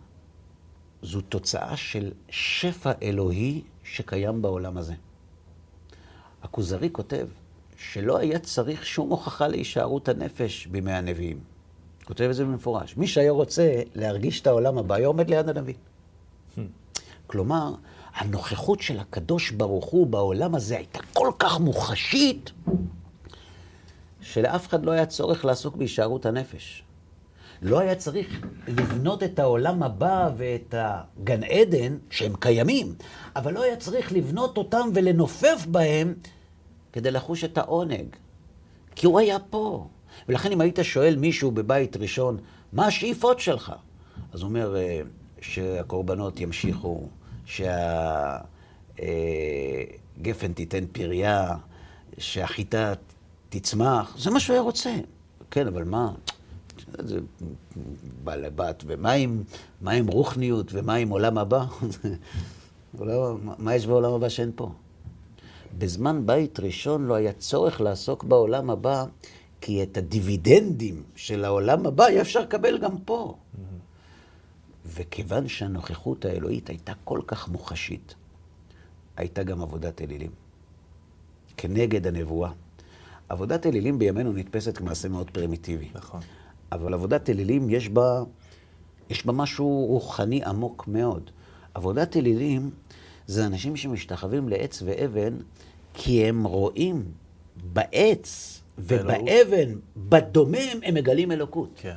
זו 1.02 1.20
תוצאה 1.20 1.76
של 1.76 2.12
שפע 2.28 2.92
אלוהי 3.02 3.62
שקיים 3.84 4.42
בעולם 4.42 4.76
הזה. 4.76 4.94
הכוזרי 6.42 6.88
כותב 6.92 7.28
שלא 7.76 8.18
היה 8.18 8.38
צריך 8.38 8.86
שום 8.86 9.10
הוכחה 9.10 9.48
להישארות 9.48 10.08
הנפש 10.08 10.66
בימי 10.66 10.92
הנביאים. 10.92 11.40
כותב 12.04 12.24
את 12.30 12.34
זה 12.34 12.44
במפורש. 12.44 12.96
מי 12.96 13.06
שהיה 13.06 13.30
רוצה 13.30 13.82
להרגיש 13.94 14.40
את 14.40 14.46
העולם 14.46 14.78
הבא, 14.78 14.94
היה 14.94 15.06
עומד 15.06 15.30
ליד 15.30 15.48
הנביא. 15.48 15.74
כלומר, 17.26 17.74
הנוכחות 18.14 18.80
של 18.80 19.00
הקדוש 19.00 19.50
ברוך 19.50 19.84
הוא 19.84 20.06
בעולם 20.06 20.54
הזה 20.54 20.76
הייתה 20.76 20.98
כל 21.12 21.32
כך 21.38 21.60
מוחשית, 21.60 22.52
שלאף 24.20 24.68
אחד 24.68 24.84
לא 24.84 24.90
היה 24.90 25.06
צורך 25.06 25.44
לעסוק 25.44 25.76
בהישארות 25.76 26.26
הנפש. 26.26 26.82
לא 27.62 27.78
היה 27.78 27.94
צריך 27.94 28.40
לבנות 28.68 29.22
את 29.22 29.38
העולם 29.38 29.82
הבא 29.82 30.30
ואת 30.36 30.74
הגן 30.78 31.44
עדן, 31.44 31.96
שהם 32.10 32.32
קיימים, 32.40 32.94
אבל 33.36 33.54
לא 33.54 33.62
היה 33.62 33.76
צריך 33.76 34.12
לבנות 34.12 34.56
אותם 34.56 34.88
ולנופף 34.94 35.66
בהם 35.68 36.14
כדי 36.92 37.10
לחוש 37.10 37.44
את 37.44 37.58
העונג. 37.58 38.16
כי 38.96 39.06
הוא 39.06 39.20
היה 39.20 39.38
פה. 39.38 39.86
ולכן 40.28 40.52
אם 40.52 40.60
היית 40.60 40.78
שואל 40.82 41.16
מישהו 41.16 41.50
בבית 41.50 41.96
ראשון, 41.96 42.38
מה 42.72 42.86
השאיפות 42.86 43.40
שלך? 43.40 43.72
אז 44.32 44.42
הוא 44.42 44.48
אומר 44.48 44.76
אה, 44.76 45.00
שהקורבנות 45.40 46.40
ימשיכו, 46.40 47.08
שהגפן 47.46 47.72
תיתן 50.54 50.84
פריה, 50.92 51.56
שהחיטה 52.18 52.92
תצמח, 53.48 54.16
זה 54.18 54.30
מה 54.30 54.40
שהוא 54.40 54.54
היה 54.54 54.62
רוצה. 54.62 54.94
כן, 55.50 55.66
אבל 55.66 55.84
מה? 55.84 56.12
זה 56.98 57.18
בעל 58.24 58.44
הבת, 58.44 58.84
ומה 58.86 59.12
עם, 59.12 59.42
מה 59.80 59.90
עם 59.90 60.06
רוחניות, 60.06 60.66
ומה 60.72 60.94
עם 60.94 61.08
עולם 61.08 61.38
הבא? 61.38 61.64
מה 63.58 63.74
יש 63.74 63.86
בעולם 63.86 64.12
הבא 64.12 64.28
שאין 64.28 64.50
פה? 64.56 64.72
בזמן 65.78 66.26
בית 66.26 66.60
ראשון 66.60 67.06
לא 67.06 67.14
היה 67.14 67.32
צורך 67.32 67.80
לעסוק 67.80 68.24
בעולם 68.24 68.70
הבא, 68.70 69.04
כי 69.60 69.82
את 69.82 69.96
הדיבידנדים 69.96 71.02
של 71.16 71.44
העולם 71.44 71.86
הבא 71.86 72.04
היה 72.04 72.20
אפשר 72.20 72.40
לקבל 72.40 72.78
גם 72.78 72.98
פה. 72.98 73.36
וכיוון 74.86 75.48
שהנוכחות 75.48 76.24
האלוהית 76.24 76.68
הייתה 76.68 76.92
כל 77.04 77.20
כך 77.26 77.48
מוחשית, 77.48 78.14
הייתה 79.16 79.42
גם 79.42 79.62
עבודת 79.62 80.02
אלילים. 80.02 80.30
כנגד 81.56 82.06
הנבואה. 82.06 82.50
עבודת 83.28 83.66
אלילים 83.66 83.98
בימינו 83.98 84.32
נתפסת 84.32 84.76
כמעשה 84.76 85.08
מאוד 85.08 85.30
פרימיטיבי. 85.30 85.88
נכון. 85.94 86.20
אבל 86.72 86.94
עבודת 86.94 87.30
אלילים 87.30 87.70
יש 87.70 87.88
בה, 87.88 88.22
יש 89.10 89.26
בה 89.26 89.32
משהו 89.32 89.86
רוחני 89.88 90.44
עמוק 90.44 90.88
מאוד. 90.88 91.30
עבודת 91.74 92.16
אלילים 92.16 92.70
זה 93.26 93.46
אנשים 93.46 93.76
שמשתחווים 93.76 94.48
לעץ 94.48 94.82
ואבן 94.82 95.36
כי 95.94 96.24
הם 96.24 96.44
רואים 96.44 97.04
בעץ 97.72 98.60
ובאבן, 98.78 99.74
בדומם, 99.96 100.80
הם 100.82 100.94
מגלים 100.94 101.32
אלוקות. 101.32 101.70
כן. 101.76 101.96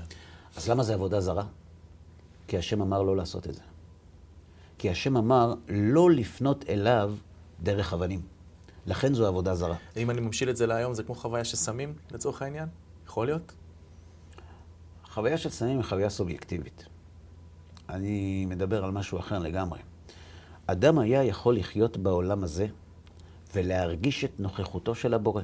אז 0.57 0.69
למה 0.69 0.83
זה 0.83 0.93
עבודה 0.93 1.21
זרה? 1.21 1.45
כי 2.47 2.57
השם 2.57 2.81
אמר 2.81 3.01
לא 3.01 3.17
לעשות 3.17 3.47
את 3.47 3.53
זה. 3.53 3.62
כי 4.77 4.89
השם 4.89 5.17
אמר 5.17 5.53
לא 5.69 6.12
לפנות 6.12 6.65
אליו 6.69 7.13
דרך 7.63 7.93
אבנים. 7.93 8.21
לכן 8.86 9.13
זו 9.13 9.27
עבודה 9.27 9.55
זרה. 9.55 9.75
אם 9.97 10.09
אני 10.09 10.21
ממשיל 10.21 10.49
את 10.49 10.57
זה 10.57 10.67
להיום, 10.67 10.93
זה 10.93 11.03
כמו 11.03 11.15
חוויה 11.15 11.43
של 11.43 11.57
סמים, 11.57 11.93
לצורך 12.12 12.41
העניין? 12.41 12.67
יכול 13.07 13.25
להיות? 13.25 13.53
חוויה 15.13 15.38
של 15.38 15.49
סמים 15.49 15.78
היא 15.78 15.86
חוויה 15.86 16.10
סובייקטיבית. 16.10 16.86
אני 17.89 18.45
מדבר 18.45 18.84
על 18.84 18.91
משהו 18.91 19.19
אחר 19.19 19.39
לגמרי. 19.39 19.80
אדם 20.67 20.99
היה 20.99 21.23
יכול 21.23 21.56
לחיות 21.56 21.97
בעולם 21.97 22.43
הזה 22.43 22.67
ולהרגיש 23.56 24.23
את 24.23 24.39
נוכחותו 24.39 24.95
של 24.95 25.13
הבורא. 25.13 25.41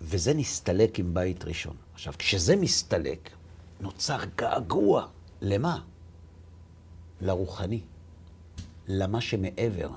וזה 0.00 0.34
נסתלק 0.34 0.98
עם 0.98 1.14
בית 1.14 1.44
ראשון. 1.44 1.76
עכשיו, 1.94 2.14
כשזה 2.18 2.56
מסתלק, 2.56 3.30
נוצר 3.80 4.18
געגוע. 4.36 5.06
למה? 5.40 5.78
לרוחני. 7.20 7.80
למה 8.88 9.20
שמעבר. 9.20 9.90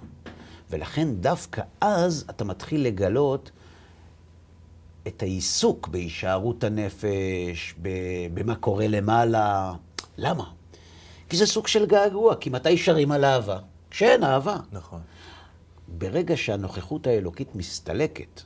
ולכן 0.69 1.15
דווקא 1.15 1.61
אז 1.81 2.25
אתה 2.29 2.43
מתחיל 2.43 2.81
לגלות 2.81 3.51
את 5.07 5.23
העיסוק 5.23 5.87
בהישארות 5.87 6.63
הנפש, 6.63 7.75
במה 8.33 8.55
קורה 8.55 8.87
למעלה. 8.87 9.73
למה? 10.17 10.51
כי 11.29 11.37
זה 11.37 11.45
סוג 11.45 11.67
של 11.67 11.85
געגוע, 11.85 12.35
כי 12.35 12.49
מתי 12.49 12.77
שרים 12.77 13.11
על 13.11 13.25
אהבה? 13.25 13.59
כשאין 13.91 14.23
אהבה. 14.23 14.57
נכון. 14.71 15.01
ברגע 15.87 16.37
שהנוכחות 16.37 17.07
האלוקית 17.07 17.55
מסתלקת, 17.55 18.41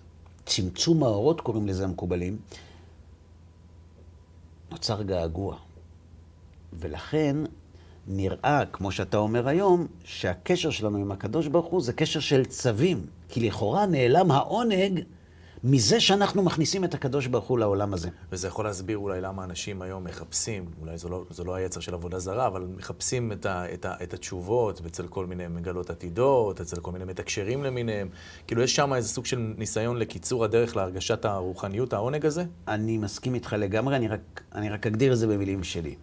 צמצום 0.46 1.04
האורות 1.04 1.42
קוראים 1.42 1.68
לזה 1.68 1.84
המקובלים, 1.84 2.38
נוצר 4.72 5.02
געגוע. 5.02 5.58
ולכן 6.74 7.36
נראה, 8.08 8.64
כמו 8.74 8.92
שאתה 8.92 9.18
אומר 9.18 9.48
היום, 9.48 9.88
שהקשר 10.04 10.70
שלנו 10.70 10.98
עם 10.98 11.12
הקדוש 11.12 11.48
ברוך 11.48 11.66
הוא 11.66 11.82
זה 11.82 11.94
קשר 11.94 12.20
של 12.20 12.46
צווים. 12.46 13.06
כי 13.30 13.48
לכאורה 13.48 13.86
נעלם 13.86 14.32
העונג 14.32 15.04
מזה 15.64 16.00
שאנחנו 16.00 16.44
מכניסים 16.44 16.84
את 16.84 16.94
הקדוש 16.94 17.28
ברוך 17.28 17.46
הוא 17.46 17.60
לעולם 17.60 17.94
הזה. 17.94 18.10
וזה 18.32 18.48
יכול 18.48 18.66
להסביר 18.66 18.98
אולי 18.98 19.22
למה 19.22 19.44
אנשים 19.44 19.82
היום 19.82 20.04
מחפשים, 20.04 20.66
אולי 20.82 20.98
זה 20.98 21.10
לא, 21.10 21.24
זה 21.30 21.44
לא 21.44 21.56
היצר 21.56 21.80
של 21.80 21.94
עבודה 21.94 22.20
זרה, 22.20 22.48
אבל 22.48 22.68
מחפשים 22.78 23.32
את, 23.32 23.46
ה, 23.46 23.74
את, 23.74 23.86
ה, 23.86 23.94
את 24.04 24.14
התשובות 24.14 24.82
אצל 24.86 25.08
כל 25.08 25.26
מיני 25.26 25.48
מגלות 25.48 25.90
עתידות, 25.90 26.62
אצל 26.62 26.80
כל 26.80 26.92
מיני 26.92 27.06
מתקשרים 27.06 27.64
למיניהם. 27.64 28.10
כאילו, 28.48 28.62
יש 28.62 28.76
שם 28.76 28.94
איזה 28.94 29.08
סוג 29.08 29.26
של 29.26 29.54
ניסיון 29.58 29.98
לקיצור 29.98 30.44
הדרך 30.44 30.76
להרגשת 30.76 31.26
הרוחניות, 31.26 31.94
העונג 31.94 32.26
הזה? 32.26 32.46
אני 32.68 32.98
מסכים 32.98 33.36
איתך 33.36 33.56
לגמרי, 33.60 33.96
אני 33.96 34.08
רק, 34.08 34.42
אני 34.56 34.70
רק 34.70 34.88
אגדיר 34.88 35.14
את 35.14 35.18
זה 35.18 35.28
במילים 35.28 35.64
שלי. 35.64 35.96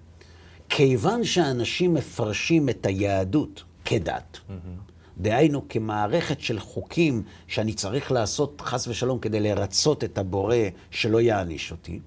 כיוון 0.68 1.24
שאנשים 1.24 1.94
מפרשים 1.94 2.68
את 2.68 2.86
היהדות 2.86 3.64
כדת, 3.84 4.38
mm-hmm. 4.38 4.89
דהיינו 5.20 5.68
כמערכת 5.68 6.40
של 6.40 6.58
חוקים 6.58 7.22
שאני 7.46 7.72
צריך 7.72 8.12
לעשות 8.12 8.60
חס 8.60 8.88
ושלום 8.88 9.18
כדי 9.18 9.40
לרצות 9.40 10.04
את 10.04 10.18
הבורא 10.18 10.56
שלא 10.90 11.20
יעניש 11.20 11.70
אותי, 11.70 12.00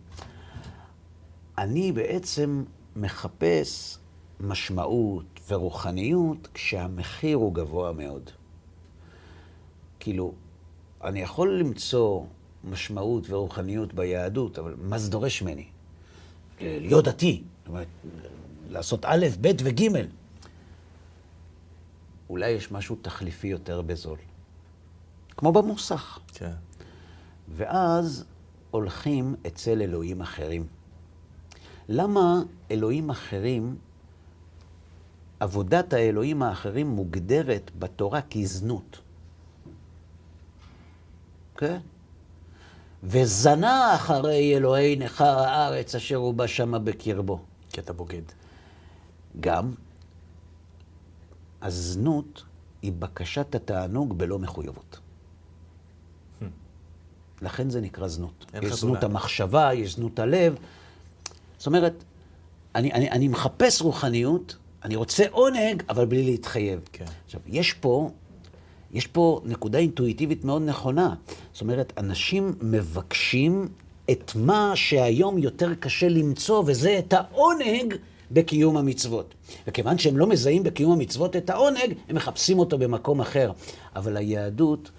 אני 1.58 1.92
בעצם 1.92 2.64
מחפש 2.96 3.98
משמעות 4.40 5.40
ורוחניות 5.48 6.48
כשהמחיר 6.54 7.38
הוא 7.38 7.54
גבוה 7.54 7.92
מאוד. 7.92 8.30
כאילו, 10.00 10.34
אני 11.04 11.22
יכול 11.22 11.60
למצוא 11.60 12.22
משמעות 12.64 13.30
ורוחניות 13.30 13.94
ביהדות, 13.94 14.60
אבל 14.60 14.76
מה 14.78 14.98
זה 14.98 15.12
דורש 15.12 15.42
ממני? 15.42 15.66
להיות 16.62 17.06
דתי, 17.06 17.44
זאת 17.60 17.68
אומרת, 17.68 17.88
לעשות 18.70 19.06
א', 19.06 19.28
ב' 19.42 19.52
וג'. 19.64 19.84
אולי 22.34 22.50
יש 22.50 22.72
משהו 22.72 22.96
תחליפי 23.02 23.48
יותר 23.48 23.82
בזול. 23.82 24.18
כמו 25.38 25.52
במוסך. 25.52 26.20
כן. 26.34 26.52
ואז 27.56 28.26
הולכים 28.72 29.36
אצל 29.48 29.82
אלוהים 29.82 30.22
אחרים. 30.22 30.68
למה 31.90 32.44
אלוהים 32.72 33.10
אחרים, 33.10 33.76
עבודת 35.40 35.94
האלוהים 35.94 36.44
האחרים 36.44 36.88
מוגדרת 36.88 37.72
בתורה 37.80 38.22
כזנות? 38.22 39.00
כן? 41.58 41.80
וזנה 43.04 43.96
אחרי 43.96 44.58
אלוהי 44.58 44.96
נכר 44.96 45.40
הארץ 45.40 45.96
אשר 45.96 46.16
הוא 46.16 46.34
בא 46.34 46.48
שמה 46.48 46.80
בקרבו. 46.80 47.40
כי 47.70 47.82
אתה 47.82 47.94
בוגד. 47.94 48.26
גם 49.40 49.74
הזנות 51.64 52.44
היא 52.82 52.92
בקשת 53.00 53.56
התענוג 53.56 54.18
בלא 54.18 54.40
מחויבות. 54.40 55.00
לכן 57.42 57.70
זה 57.70 57.82
נקרא 57.82 58.08
זנות. 58.08 58.46
יש 58.62 58.74
זנות 58.74 59.04
המחשבה, 59.04 59.74
יש 59.74 59.96
זנות 59.96 60.20
הלב. 60.20 60.56
זאת 61.58 61.68
אומרת, 61.68 62.04
אני, 62.76 62.94
אני, 62.94 63.12
אני 63.12 63.28
מחפש 63.28 63.82
רוחניות, 63.82 64.56
אני 64.84 64.96
רוצה 64.96 65.24
עונג, 65.32 65.84
אבל 65.90 66.06
בלי 66.06 66.24
להתחייב. 66.24 66.80
כן. 66.92 67.06
עכשיו, 67.26 67.42
יש 67.48 67.74
פה, 67.74 68.10
יש 68.92 69.08
פה 69.08 69.42
נקודה 69.46 69.80
אינטואיטיבית 69.80 70.46
מאוד 70.46 70.62
נכונה. 70.62 71.16
זאת 71.54 71.62
אומרת, 71.62 71.94
אנשים 71.98 72.56
מבקשים 72.62 73.68
את 74.12 74.32
מה 74.36 74.72
שהיום 74.76 75.38
יותר 75.38 75.76
קשה 75.76 76.10
למצוא, 76.10 76.64
וזה 76.66 77.00
את 77.00 77.14
העונג 77.14 77.96
בקיום 78.34 78.78
המצוות. 78.78 79.34
וכיוון 79.68 79.98
שהם 79.98 80.18
לא 80.18 80.28
מזהים 80.28 80.64
בקיום 80.64 80.92
המצוות 80.92 81.36
את 81.36 81.50
העונג, 81.50 81.94
הם 82.10 82.16
מחפשים 82.16 82.60
אותו 82.60 82.78
במקום 82.78 83.22
אחר. 83.22 83.52
אבל 83.96 84.18
היהדות 84.18 84.92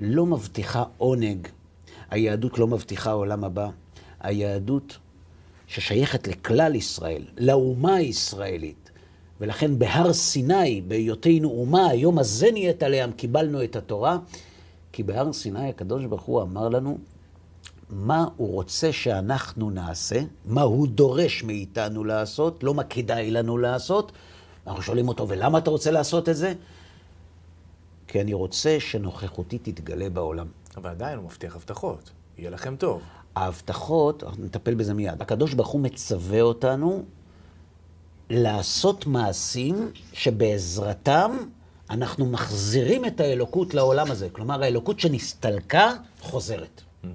לא 0.00 0.26
מבטיחה 0.26 0.84
עונג. 0.98 1.48
היהדות 2.10 2.58
לא 2.58 2.66
מבטיחה 2.66 3.12
עולם 3.12 3.44
הבא. 3.44 3.68
היהדות 4.20 4.98
ששייכת 5.66 6.28
לכלל 6.28 6.74
ישראל, 6.74 7.22
לאומה 7.38 7.94
הישראלית. 7.94 8.90
ולכן 9.40 9.78
בהר 9.78 10.12
סיני, 10.12 10.82
בהיותנו 10.88 11.50
אומה, 11.50 11.88
היום 11.88 12.18
הזה 12.18 12.50
נהיית 12.52 12.82
עליהם, 12.82 13.12
קיבלנו 13.12 13.64
את 13.64 13.76
התורה. 13.76 14.18
כי 14.92 15.02
בהר 15.02 15.32
סיני 15.32 15.68
הקדוש 15.68 16.04
ברוך 16.04 16.22
הוא 16.22 16.42
אמר 16.42 16.68
לנו, 16.68 16.98
מה 17.92 18.26
הוא 18.36 18.52
רוצה 18.52 18.92
שאנחנו 18.92 19.70
נעשה, 19.70 20.20
מה 20.44 20.62
הוא 20.62 20.88
דורש 20.88 21.42
מאיתנו 21.42 22.04
לעשות, 22.04 22.64
לא 22.64 22.74
מה 22.74 22.84
כדאי 22.84 23.30
לנו 23.30 23.58
לעשות. 23.58 24.12
אנחנו 24.66 24.82
שואלים 24.82 25.08
אותו, 25.08 25.28
ולמה 25.28 25.58
אתה 25.58 25.70
רוצה 25.70 25.90
לעשות 25.90 26.28
את 26.28 26.36
זה? 26.36 26.52
כי 28.08 28.20
אני 28.20 28.34
רוצה 28.34 28.76
שנוכחותי 28.80 29.58
תתגלה 29.58 30.10
בעולם. 30.10 30.46
אבל 30.76 30.90
עדיין 30.90 31.18
הוא 31.18 31.24
מבטיח 31.24 31.56
הבטחות, 31.56 32.10
יהיה 32.38 32.50
לכם 32.50 32.76
טוב. 32.76 33.02
ההבטחות, 33.36 34.22
נטפל 34.38 34.74
בזה 34.74 34.94
מיד. 34.94 35.22
הקדוש 35.22 35.54
ברוך 35.54 35.68
הוא 35.68 35.80
מצווה 35.80 36.40
אותנו 36.40 37.04
לעשות 38.30 39.06
מעשים 39.06 39.90
שבעזרתם 40.12 41.36
אנחנו 41.90 42.26
מחזירים 42.26 43.04
את 43.04 43.20
האלוקות 43.20 43.74
לעולם 43.74 44.10
הזה. 44.10 44.28
כלומר, 44.32 44.62
האלוקות 44.62 45.00
שנסתלקה 45.00 45.94
חוזרת. 46.20 46.80
Mm-hmm. 46.80 47.06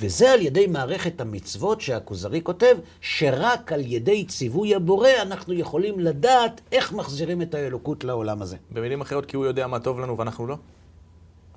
וזה 0.00 0.32
על 0.32 0.40
ידי 0.40 0.66
מערכת 0.66 1.20
המצוות 1.20 1.80
שהכוזרי 1.80 2.40
כותב, 2.42 2.76
שרק 3.00 3.72
על 3.72 3.80
ידי 3.86 4.24
ציווי 4.24 4.74
הבורא 4.74 5.08
אנחנו 5.22 5.54
יכולים 5.54 6.00
לדעת 6.00 6.60
איך 6.72 6.92
מחזירים 6.92 7.42
את 7.42 7.54
האלוקות 7.54 8.04
לעולם 8.04 8.42
הזה. 8.42 8.56
במילים 8.70 9.00
אחרות, 9.00 9.26
כי 9.26 9.36
הוא 9.36 9.46
יודע 9.46 9.66
מה 9.66 9.80
טוב 9.80 10.00
לנו 10.00 10.18
ואנחנו 10.18 10.46
לא? 10.46 10.56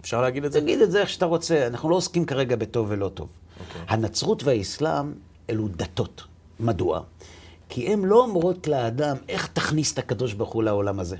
אפשר 0.01 0.21
להגיד 0.21 0.45
את 0.45 0.51
זה? 0.51 0.61
תגיד 0.61 0.81
את 0.81 0.91
זה 0.91 1.01
איך 1.01 1.09
שאתה 1.09 1.25
רוצה, 1.25 1.67
אנחנו 1.67 1.89
לא 1.89 1.95
עוסקים 1.95 2.25
כרגע 2.25 2.55
בטוב 2.55 2.87
ולא 2.89 3.09
טוב. 3.09 3.27
Okay. 3.27 3.59
אוקיי. 3.59 3.81
הנצרות 3.87 4.43
והאסלאם 4.43 5.13
אלו 5.49 5.67
דתות. 5.67 6.23
מדוע? 6.59 7.01
כי 7.69 7.93
הן 7.93 8.01
לא 8.05 8.23
אומרות 8.23 8.67
לאדם, 8.67 9.17
איך 9.29 9.47
תכניס 9.47 9.93
את 9.93 9.99
הקדוש 9.99 10.33
ברוך 10.33 10.51
הוא 10.51 10.63
לעולם 10.63 10.99
הזה. 10.99 11.17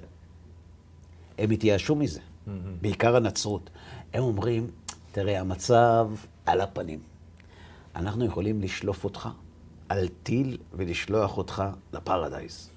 הם 1.38 1.52
התייאשו 1.52 1.96
מזה, 1.96 2.20
mm-hmm. 2.20 2.50
בעיקר 2.82 3.16
הנצרות. 3.16 3.70
הם 4.14 4.24
אומרים, 4.24 4.68
תראה, 5.12 5.40
המצב 5.40 6.08
על 6.46 6.62
הפנים. 6.62 7.00
אנחנו 7.96 8.26
יכולים 8.26 8.62
לשלוף 8.62 9.04
אותך 9.04 9.30
על 9.90 10.08
טיל 10.24 10.58
ולשלוח 10.74 11.38
אותך 11.38 11.64
לפרדייס. 11.94 12.70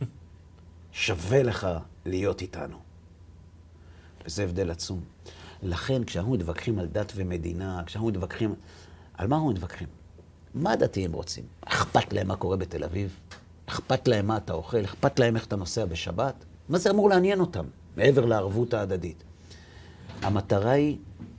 שווה 0.93 1.43
לך 1.43 1.69
להיות 2.07 2.43
איתנו. 2.43 2.77
וזה 4.25 4.45
הבדל 4.45 4.71
עצום. 4.71 5.01
לכן, 5.63 6.05
כשאנחנו 6.05 6.33
מתווכחים 6.33 6.79
על 6.79 6.87
דת 6.87 7.13
ומדינה, 7.17 7.83
כשאנחנו 7.87 8.09
מתווכחים... 8.09 8.55
על 9.15 9.27
מה 9.27 9.37
אנחנו 9.37 9.51
מתווכחים? 9.51 9.89
מה 10.55 10.73
הדתיים 10.73 11.13
רוצים? 11.13 11.45
אכפת 11.61 12.13
להם 12.13 12.29
מה 12.29 12.37
קורה 12.37 12.57
בתל 12.57 12.85
אביב? 12.85 13.19
אכפת 13.67 14.09
להם 14.09 14.27
מה 14.27 14.37
אתה 14.37 14.53
אוכל? 14.53 14.85
אכפת 14.85 15.19
להם 15.19 15.37
איך 15.37 15.47
אתה 15.47 15.57
נוסע 15.57 15.85
בשבת? 15.85 16.45
מה 16.69 16.79
זה 16.79 16.91
אמור 16.91 17.09
לעניין 17.09 17.41
אותם, 17.41 17.65
מעבר 17.97 18.25
לערבות 18.25 18.75
ההדדית? 18.75 19.25
המטרה 20.23 20.71
היא 20.71 20.97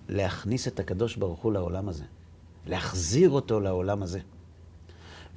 להכניס 0.10 0.68
את 0.68 0.80
הקדוש 0.80 1.16
ברוך 1.16 1.40
הוא 1.40 1.54
לעולם 1.54 1.90
הזה, 1.90 2.04
להחזיר 2.68 3.30
אותו 3.30 3.60
לעולם 3.60 4.04
הזה. 4.04 4.20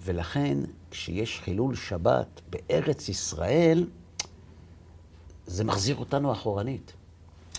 ולכן, 0.04 0.58
כשיש 0.90 1.40
חילול 1.40 1.74
שבת 1.74 2.40
בארץ 2.50 3.08
ישראל, 3.08 3.86
זה 5.46 5.64
מחזיר 5.64 5.96
אותנו 5.96 6.32
אחורנית. 6.32 6.92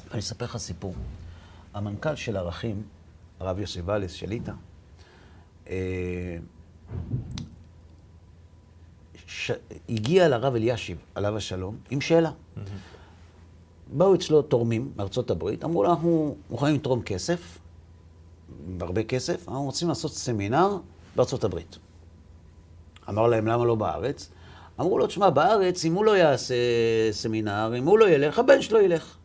ואני 0.10 0.19
אספר 0.19 0.45
לך 0.45 0.57
סיפור. 0.57 0.93
המנכ"ל 1.73 2.15
של 2.15 2.38
ערכים, 2.38 2.84
הרב 3.39 3.60
יוסי 3.60 3.81
ואליס 3.81 4.12
של 4.12 4.29
ליטא, 4.29 4.51
אה, 5.67 6.38
ש... 9.27 9.51
הגיע 9.89 10.27
לרב 10.27 10.55
אלישיב, 10.55 10.97
עליו 11.15 11.38
השלום, 11.38 11.77
עם 11.89 12.01
שאלה. 12.01 12.31
Mm-hmm. 12.31 12.60
באו 13.93 14.15
אצלו 14.15 14.41
תורמים 14.41 14.91
מארצות 14.95 15.31
הברית, 15.31 15.63
אמרו 15.63 15.84
לו, 15.84 15.89
אנחנו 15.89 16.36
מוכנים 16.49 16.75
לתרום 16.75 17.01
כסף, 17.01 17.60
הרבה 18.82 19.04
כסף, 19.04 19.50
אנחנו 19.50 19.64
רוצים 19.64 19.88
לעשות 19.88 20.12
סמינר 20.12 20.78
בארצות 21.16 21.44
הברית. 21.44 21.78
אמר 23.10 23.28
להם, 23.28 23.48
למה 23.48 23.66
לא 23.66 23.76
בארץ? 23.76 24.30
אמרו 24.80 24.98
לו, 24.98 25.08
תשמע, 25.08 25.30
בארץ, 25.30 25.86
אם 25.86 25.94
הוא 25.94 26.06
לא 26.06 26.18
יעשה 26.18 26.56
סמינר, 27.12 27.74
אם 27.78 27.88
הוא 27.88 28.00
לא 28.00 28.10
ילך, 28.10 28.40
הבן 28.40 28.62
שלו 28.62 28.80
ילך. 28.80 29.18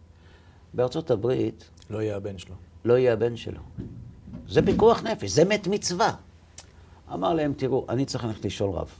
בארצות 0.74 1.10
הברית... 1.10 1.70
לא 1.90 2.02
יהיה 2.02 2.16
הבן 2.16 2.38
שלו. 2.38 2.54
לא 2.84 2.98
יהיה 2.98 3.12
הבן 3.12 3.36
שלו. 3.36 3.60
זה 4.48 4.62
פיקוח 4.66 5.02
נפש, 5.02 5.30
זה 5.30 5.44
מת 5.44 5.66
מצווה. 5.66 6.12
אמר 7.12 7.34
להם, 7.34 7.52
תראו, 7.56 7.86
אני 7.88 8.04
צריך 8.04 8.24
ללכת 8.24 8.44
לשאול 8.44 8.70
רב. 8.70 8.90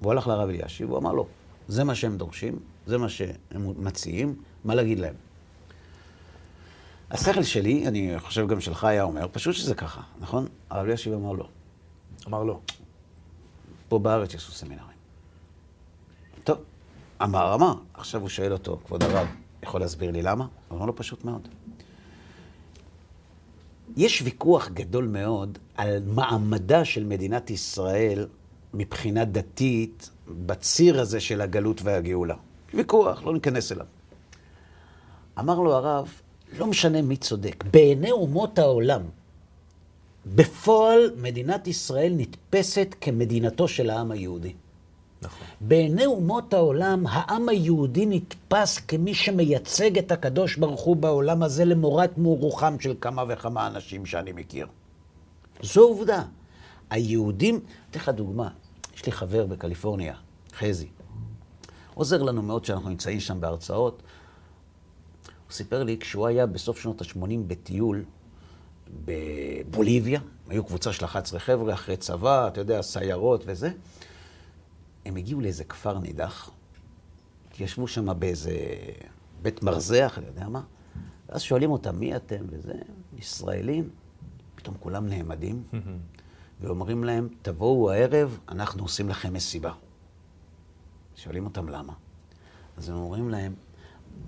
והוא 0.00 0.12
הלך 0.12 0.26
לרב 0.26 0.48
אלישיב, 0.48 0.90
הוא 0.90 0.98
אמר 0.98 1.12
לו, 1.12 1.26
זה 1.68 1.84
מה 1.84 1.94
שהם 1.94 2.16
דורשים, 2.16 2.58
זה 2.86 2.98
מה 2.98 3.08
שהם 3.08 3.72
מציעים, 3.76 4.34
מה 4.64 4.74
להגיד 4.74 4.98
להם? 4.98 5.14
השכל 7.10 7.42
שלי, 7.42 7.88
אני 7.88 8.14
חושב 8.18 8.46
גם 8.48 8.60
שלך 8.60 8.84
היה 8.84 9.02
אומר, 9.02 9.26
פשוט 9.32 9.54
שזה 9.54 9.74
ככה, 9.74 10.00
נכון? 10.20 10.46
הרב 10.70 10.86
אלישיב 10.86 11.12
אמר 11.12 11.32
לא. 11.32 11.48
אמר 12.26 12.42
לא. 12.42 12.60
פה 13.88 13.98
בארץ 13.98 14.34
יעשו 14.34 14.52
סמינרים. 14.52 14.98
טוב, 16.44 16.58
אמר, 17.22 17.54
אמר. 17.54 17.74
עכשיו 17.94 18.20
הוא 18.20 18.28
שואל 18.28 18.52
אותו, 18.52 18.80
כבוד 18.86 19.02
הרב, 19.02 19.26
יכול 19.62 19.80
להסביר 19.80 20.10
לי 20.10 20.22
למה? 20.22 20.46
אמר 20.72 20.86
לו, 20.86 20.96
פשוט 20.96 21.24
מאוד. 21.24 21.48
יש 23.96 24.22
ויכוח 24.22 24.68
גדול 24.68 25.06
מאוד 25.06 25.58
על 25.76 26.02
מעמדה 26.06 26.84
של 26.84 27.04
מדינת 27.04 27.50
ישראל 27.50 28.26
מבחינה 28.74 29.24
דתית 29.24 30.10
בציר 30.46 31.00
הזה 31.00 31.20
של 31.20 31.40
הגלות 31.40 31.82
והגאולה. 31.82 32.34
ויכוח, 32.74 33.22
לא 33.22 33.32
ניכנס 33.32 33.72
אליו. 33.72 33.86
אמר 35.38 35.60
לו 35.60 35.74
הרב, 35.74 36.08
לא 36.58 36.66
משנה 36.66 37.02
מי 37.02 37.16
צודק, 37.16 37.64
בעיני 37.70 38.10
אומות 38.10 38.58
העולם, 38.58 39.02
בפועל 40.26 41.10
מדינת 41.16 41.66
ישראל 41.66 42.12
נתפסת 42.16 42.94
כמדינתו 43.00 43.68
של 43.68 43.90
העם 43.90 44.10
היהודי. 44.10 44.52
נכון. 45.22 45.46
בעיני 45.60 46.06
אומות 46.06 46.54
העולם, 46.54 47.06
העם 47.06 47.48
היהודי 47.48 48.06
נתפס 48.06 48.78
כמי 48.78 49.14
שמייצג 49.14 49.98
את 49.98 50.12
הקדוש 50.12 50.56
ברוך 50.56 50.80
הוא 50.80 50.96
בעולם 50.96 51.42
הזה 51.42 51.64
למורת 51.64 52.18
מורוחם 52.18 52.80
של 52.80 52.94
כמה 53.00 53.24
וכמה 53.28 53.66
אנשים 53.66 54.06
שאני 54.06 54.32
מכיר. 54.32 54.66
זו 55.62 55.82
עובדה. 55.82 56.22
היהודים, 56.90 57.60
אתן 57.90 58.00
לך 58.00 58.08
דוגמה, 58.08 58.48
יש 58.96 59.06
לי 59.06 59.12
חבר 59.12 59.46
בקליפורניה, 59.46 60.14
חזי. 60.58 60.88
עוזר 61.94 62.22
לנו 62.22 62.42
מאוד 62.42 62.64
שאנחנו 62.64 62.88
נמצאים 62.88 63.20
שם 63.20 63.40
בהרצאות. 63.40 64.02
הוא 65.48 65.52
סיפר 65.54 65.82
לי, 65.82 65.98
כשהוא 65.98 66.26
היה 66.26 66.46
בסוף 66.46 66.80
שנות 66.80 67.02
ה-80 67.02 67.38
בטיול 67.46 68.04
בבוליביה, 69.04 70.20
היו 70.48 70.64
קבוצה 70.64 70.92
של 70.92 71.04
11 71.04 71.40
חבר'ה 71.40 71.74
אחרי 71.74 71.96
צבא, 71.96 72.48
אתה 72.48 72.60
יודע, 72.60 72.82
סיירות 72.82 73.42
וזה, 73.46 73.70
הם 75.06 75.16
הגיעו 75.16 75.40
לאיזה 75.40 75.64
כפר 75.64 75.98
נידח, 75.98 76.50
ישבו 77.60 77.88
שם 77.88 78.18
באיזה 78.18 78.52
בית 79.42 79.62
מרזח, 79.62 80.14
אני 80.18 80.26
יודע 80.26 80.48
מה, 80.48 80.62
ואז 81.28 81.42
שואלים 81.42 81.70
אותם, 81.70 81.98
מי 81.98 82.16
אתם? 82.16 82.44
וזה, 82.48 82.72
ישראלים. 83.18 83.90
פתאום 84.54 84.76
כולם 84.80 85.06
נעמדים, 85.06 85.62
ואומרים 86.60 87.04
להם, 87.04 87.28
תבואו 87.42 87.90
הערב, 87.90 88.38
אנחנו 88.48 88.82
עושים 88.82 89.08
לכם 89.08 89.32
מסיבה. 89.32 89.72
שואלים 91.16 91.44
אותם 91.44 91.68
למה. 91.68 91.92
אז 92.76 92.88
הם 92.88 92.96
אומרים 92.96 93.30
להם, 93.30 93.54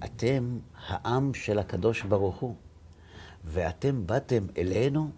אתם 0.04 0.58
העם 0.86 1.34
של 1.34 1.58
הקדוש 1.58 2.02
ברוך 2.02 2.36
הוא, 2.36 2.54
ואתם 3.44 4.06
באתם 4.06 4.46
אלינו 4.58 5.10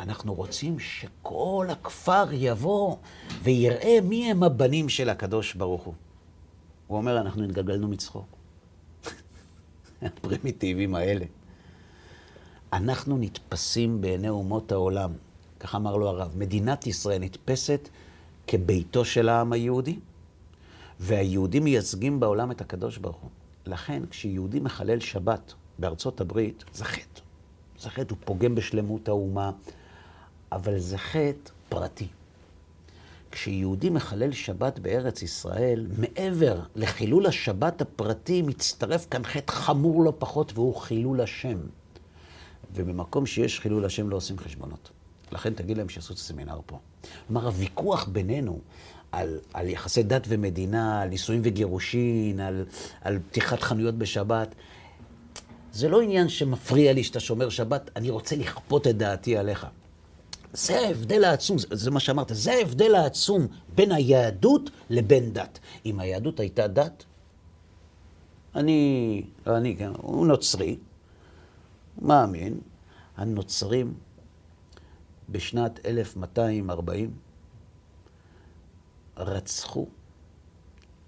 אנחנו 0.00 0.34
רוצים 0.34 0.78
שכל 0.78 1.66
הכפר 1.70 2.24
יבוא 2.32 2.96
ויראה 3.42 3.98
מי 4.02 4.30
הם 4.30 4.42
הבנים 4.42 4.88
של 4.88 5.08
הקדוש 5.08 5.54
ברוך 5.54 5.82
הוא. 5.82 5.94
הוא 6.86 6.98
אומר, 6.98 7.20
אנחנו 7.20 7.44
התגלגלנו 7.44 7.88
מצחוק. 7.88 8.26
הפרימיטיבים 10.02 10.94
האלה. 10.94 11.24
אנחנו 12.72 13.18
נתפסים 13.18 14.00
בעיני 14.00 14.28
אומות 14.28 14.72
העולם, 14.72 15.12
כך 15.60 15.74
אמר 15.74 15.96
לו 15.96 16.08
הרב, 16.08 16.32
מדינת 16.36 16.86
ישראל 16.86 17.18
נתפסת 17.18 17.88
כביתו 18.46 19.04
של 19.04 19.28
העם 19.28 19.52
היהודי, 19.52 19.98
והיהודים 21.00 21.64
מייצגים 21.64 22.20
בעולם 22.20 22.50
את 22.50 22.60
הקדוש 22.60 22.98
ברוך 22.98 23.16
הוא. 23.16 23.30
לכן, 23.66 24.02
כשיהודי 24.10 24.60
מחלל 24.60 25.00
שבת 25.00 25.52
בארצות 25.78 26.20
הברית, 26.20 26.64
זה 26.72 26.84
חטא. 26.84 27.20
זה 27.78 27.90
חטא, 27.90 28.10
הוא 28.10 28.18
פוגם 28.24 28.54
בשלמות 28.54 29.08
האומה, 29.08 29.50
אבל 30.52 30.78
זה 30.78 30.98
חטא 30.98 31.50
פרטי. 31.68 32.08
כשיהודי 33.30 33.90
מחלל 33.90 34.32
שבת 34.32 34.78
בארץ 34.78 35.22
ישראל, 35.22 35.86
מעבר 35.98 36.60
לחילול 36.76 37.26
השבת 37.26 37.80
הפרטי, 37.80 38.42
מצטרף 38.42 39.06
כאן 39.10 39.24
חטא 39.24 39.52
חמור 39.52 40.04
לא 40.04 40.12
פחות, 40.18 40.52
והוא 40.54 40.76
חילול 40.76 41.20
השם. 41.20 41.58
ובמקום 42.74 43.26
שיש 43.26 43.60
חילול 43.60 43.84
השם 43.84 44.10
לא 44.10 44.16
עושים 44.16 44.38
חשבונות. 44.38 44.90
לכן 45.32 45.54
תגיד 45.54 45.78
להם 45.78 45.88
שיעשו 45.88 46.12
את 46.12 46.18
הסמינר 46.18 46.60
פה. 46.66 46.78
כלומר, 47.26 47.46
הוויכוח 47.46 48.04
בינינו 48.04 48.60
על, 49.12 49.38
על 49.54 49.68
יחסי 49.68 50.02
דת 50.02 50.22
ומדינה, 50.28 51.02
על 51.02 51.08
נישואים 51.08 51.40
וגירושין, 51.44 52.40
על, 52.40 52.64
על 53.00 53.18
פתיחת 53.30 53.62
חנויות 53.62 53.94
בשבת, 53.94 54.54
זה 55.72 55.88
לא 55.88 56.00
עניין 56.00 56.28
שמפריע 56.28 56.92
לי 56.92 57.04
שאתה 57.04 57.20
שומר 57.20 57.48
שבת, 57.48 57.90
אני 57.96 58.10
רוצה 58.10 58.36
לכפות 58.36 58.86
את 58.86 58.96
דעתי 58.96 59.36
עליך. 59.36 59.66
זה 60.52 60.78
ההבדל 60.78 61.24
העצום, 61.24 61.58
זה, 61.58 61.66
זה 61.70 61.90
מה 61.90 62.00
שאמרת, 62.00 62.30
זה 62.34 62.52
ההבדל 62.52 62.94
העצום 62.94 63.46
בין 63.74 63.92
היהדות 63.92 64.70
לבין 64.90 65.32
דת. 65.32 65.58
אם 65.86 66.00
היהדות 66.00 66.40
הייתה 66.40 66.66
דת, 66.68 67.04
אני, 68.54 69.22
לא 69.46 69.56
אני, 69.56 69.76
כן, 69.76 69.90
הוא 69.96 70.26
נוצרי, 70.26 70.76
מאמין, 72.02 72.60
הנוצרים 73.16 73.94
בשנת 75.28 75.86
1240 75.86 77.10
רצחו 79.20 79.86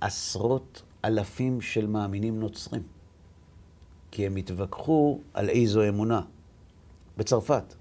עשרות 0.00 0.82
אלפים 1.04 1.60
של 1.60 1.86
מאמינים 1.86 2.40
נוצרים, 2.40 2.82
כי 4.10 4.26
הם 4.26 4.36
התווכחו 4.36 5.20
על 5.34 5.48
איזו 5.48 5.88
אמונה. 5.88 6.20
בצרפת. 7.16 7.74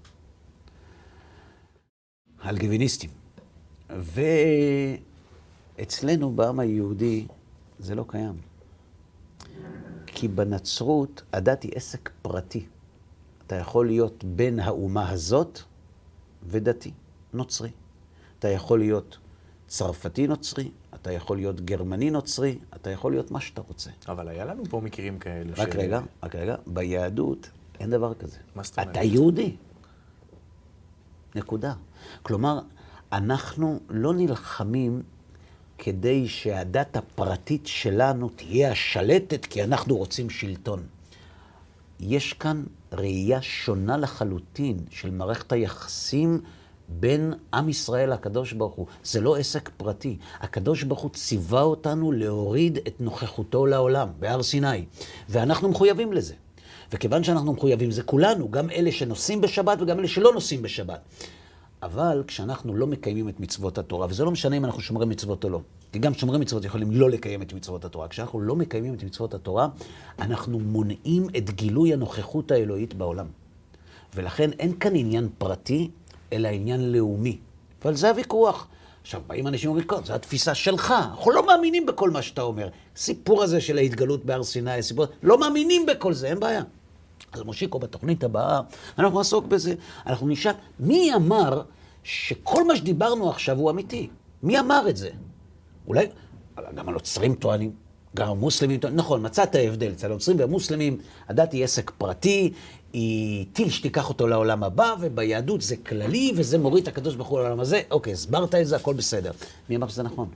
הלגביניסטים. 2.40 3.10
ואצלנו 5.78 6.32
בעם 6.32 6.60
היהודי 6.60 7.26
זה 7.78 7.94
לא 7.94 8.04
קיים. 8.08 8.34
כי 10.06 10.28
בנצרות 10.28 11.22
הדת 11.32 11.62
היא 11.62 11.72
עסק 11.74 12.10
פרטי. 12.22 12.66
אתה 13.46 13.56
יכול 13.56 13.86
להיות 13.86 14.24
בן 14.24 14.60
האומה 14.60 15.10
הזאת 15.10 15.60
ודתי, 16.42 16.92
נוצרי. 17.32 17.70
אתה 18.38 18.48
יכול 18.48 18.78
להיות 18.78 19.18
צרפתי 19.72 20.26
נוצרי, 20.26 20.70
אתה 20.94 21.12
יכול 21.12 21.36
להיות 21.36 21.60
גרמני 21.60 22.10
נוצרי, 22.10 22.58
אתה 22.76 22.90
יכול 22.90 23.12
להיות 23.12 23.30
מה 23.30 23.40
שאתה 23.40 23.60
רוצה. 23.68 23.90
אבל 24.08 24.28
היה 24.28 24.44
לנו 24.44 24.64
פה 24.70 24.80
מקרים 24.80 25.18
כאלו 25.18 25.52
רק 25.56 25.72
ש... 25.72 25.76
רגע, 25.76 26.00
רק 26.22 26.34
רגע. 26.34 26.54
ביהדות 26.66 27.50
אין 27.80 27.90
דבר 27.90 28.14
כזה. 28.14 28.38
מה 28.54 28.62
זאת 28.62 28.78
אומרת? 28.78 28.90
אתה 28.90 29.02
יהודי. 29.02 29.56
נקודה. 31.34 31.74
כלומר, 32.22 32.60
אנחנו 33.12 33.80
לא 33.88 34.14
נלחמים 34.14 35.02
כדי 35.78 36.28
שהדת 36.28 36.96
הפרטית 36.96 37.66
שלנו 37.66 38.28
תהיה 38.28 38.70
השלטת, 38.70 39.46
כי 39.46 39.64
אנחנו 39.64 39.96
רוצים 39.96 40.30
שלטון. 40.30 40.82
יש 42.00 42.32
כאן 42.32 42.64
ראייה 42.92 43.42
שונה 43.42 43.96
לחלוטין 43.96 44.78
של 44.90 45.10
מערכת 45.10 45.52
היחסים 45.52 46.40
בין 47.00 47.34
עם 47.54 47.68
ישראל 47.68 48.12
לקדוש 48.12 48.52
ברוך 48.52 48.74
הוא. 48.74 48.86
זה 49.04 49.20
לא 49.20 49.36
עסק 49.36 49.70
פרטי. 49.76 50.16
הקדוש 50.40 50.82
ברוך 50.82 51.00
הוא 51.00 51.10
ציווה 51.10 51.62
אותנו 51.62 52.12
להוריד 52.12 52.78
את 52.86 53.00
נוכחותו 53.00 53.66
לעולם, 53.66 54.08
בהר 54.18 54.42
סיני. 54.42 54.84
ואנחנו 55.28 55.68
מחויבים 55.68 56.12
לזה. 56.12 56.34
וכיוון 56.92 57.24
שאנחנו 57.24 57.52
מחויבים, 57.52 57.90
זה 57.90 58.02
כולנו, 58.02 58.50
גם 58.50 58.70
אלה 58.70 58.92
שנוסעים 58.92 59.40
בשבת 59.40 59.78
וגם 59.80 59.98
אלה 59.98 60.08
שלא 60.08 60.32
נוסעים 60.32 60.62
בשבת. 60.62 61.00
אבל 61.82 62.22
כשאנחנו 62.26 62.74
לא 62.74 62.86
מקיימים 62.86 63.28
את 63.28 63.40
מצוות 63.40 63.78
התורה, 63.78 64.06
וזה 64.10 64.24
לא 64.24 64.30
משנה 64.30 64.56
אם 64.56 64.64
אנחנו 64.64 64.80
שומרים 64.80 65.08
מצוות 65.08 65.44
או 65.44 65.50
לא, 65.50 65.60
כי 65.92 65.98
גם 65.98 66.14
שומרי 66.14 66.38
מצוות 66.38 66.64
יכולים 66.64 66.90
לא 66.90 67.10
לקיים 67.10 67.42
את 67.42 67.52
מצוות 67.52 67.84
התורה. 67.84 68.08
כשאנחנו 68.08 68.40
לא 68.40 68.56
מקיימים 68.56 68.94
את 68.94 69.04
מצוות 69.04 69.34
התורה, 69.34 69.68
אנחנו 70.18 70.58
מונעים 70.60 71.26
את 71.36 71.50
גילוי 71.50 71.92
הנוכחות 71.92 72.50
האלוהית 72.50 72.94
בעולם. 72.94 73.26
ולכן 74.14 74.50
אין 74.58 74.78
כאן 74.78 74.96
עניין 74.96 75.28
פרטי, 75.38 75.90
אלא 76.32 76.48
עניין 76.48 76.92
לאומי. 76.92 77.38
ועל 77.84 77.94
זה 77.94 78.08
הוויכוח. 78.08 78.66
עכשיו, 79.02 79.20
באים 79.26 79.46
אנשים 79.46 79.70
ואומרים, 79.70 79.88
כן, 79.88 80.04
זו 80.04 80.14
התפיסה 80.14 80.54
שלך. 80.54 80.94
אנחנו 81.10 81.30
לא 81.30 81.46
מאמינים 81.46 81.86
בכל 81.86 82.10
מה 82.10 82.22
שאתה 82.22 82.42
אומר. 82.42 82.68
סיפור 82.96 83.42
הזה 83.42 83.60
של 83.60 83.78
ההתגלות 83.78 84.24
בהר 84.24 84.42
סיני, 84.42 84.82
סיפור... 84.82 85.06
לא 85.22 85.38
מאמינים 85.38 85.86
בכל 85.86 86.12
זה, 86.12 86.26
אין 86.26 86.40
בעיה. 86.40 86.62
אז 87.32 87.42
מושיקו, 87.42 87.78
בתוכנית 87.78 88.24
הבאה, 88.24 88.60
אנחנו 88.98 89.18
נעסוק 89.18 89.46
בזה. 89.46 89.74
אנחנו 90.06 90.28
נשאל, 90.28 90.52
מי 90.80 91.14
אמר 91.14 91.62
שכל 92.04 92.66
מה 92.66 92.76
שדיברנו 92.76 93.30
עכשיו 93.30 93.58
הוא 93.58 93.70
אמיתי? 93.70 94.08
מי 94.42 94.60
אמר 94.60 94.88
את 94.88 94.96
זה? 94.96 95.10
אולי, 95.86 96.06
גם 96.74 96.88
הנוצרים 96.88 97.34
טוענים, 97.34 97.72
גם 98.16 98.28
המוסלמים 98.28 98.80
נכון, 98.92 99.26
מצאת 99.26 99.54
הבדל. 99.54 99.92
אצל 99.92 100.06
הנוצרים 100.06 100.38
והמוסלמים, 100.38 100.98
הדת 101.28 101.52
היא 101.52 101.64
עסק 101.64 101.90
פרטי, 101.98 102.52
היא 102.92 103.46
טיל 103.52 103.70
שתיקח 103.70 104.08
אותו 104.08 104.26
לעולם 104.26 104.64
הבא, 104.64 104.94
וביהדות 105.00 105.60
זה 105.60 105.76
כללי, 105.76 106.32
וזה 106.36 106.58
מוריד 106.58 106.82
את 106.82 106.88
הקדוש 106.88 107.14
ברוך 107.14 107.28
הוא 107.28 107.40
לעולם 107.40 107.60
הזה. 107.60 107.82
אוקיי, 107.90 108.12
הסברת 108.12 108.54
את 108.54 108.66
זה, 108.66 108.76
הכל 108.76 108.94
בסדר. 108.94 109.32
מי 109.70 109.76
אמר 109.76 109.88
שזה 109.88 110.02
נכון? 110.02 110.28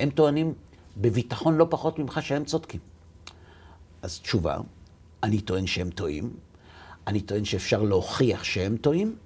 הם 0.00 0.10
טוענים 0.10 0.54
בביטחון 0.96 1.56
לא 1.56 1.66
פחות 1.70 1.98
ממך 1.98 2.20
שהם 2.22 2.44
צודקים. 2.44 2.80
אז 4.02 4.20
תשובה, 4.20 4.58
אני 5.22 5.40
טוען 5.40 5.66
שהם 5.66 5.90
טועים, 5.90 6.30
אני 7.06 7.20
טוען 7.20 7.44
שאפשר 7.44 7.82
להוכיח 7.82 8.44
שהם 8.44 8.76
טועים, 8.76 9.16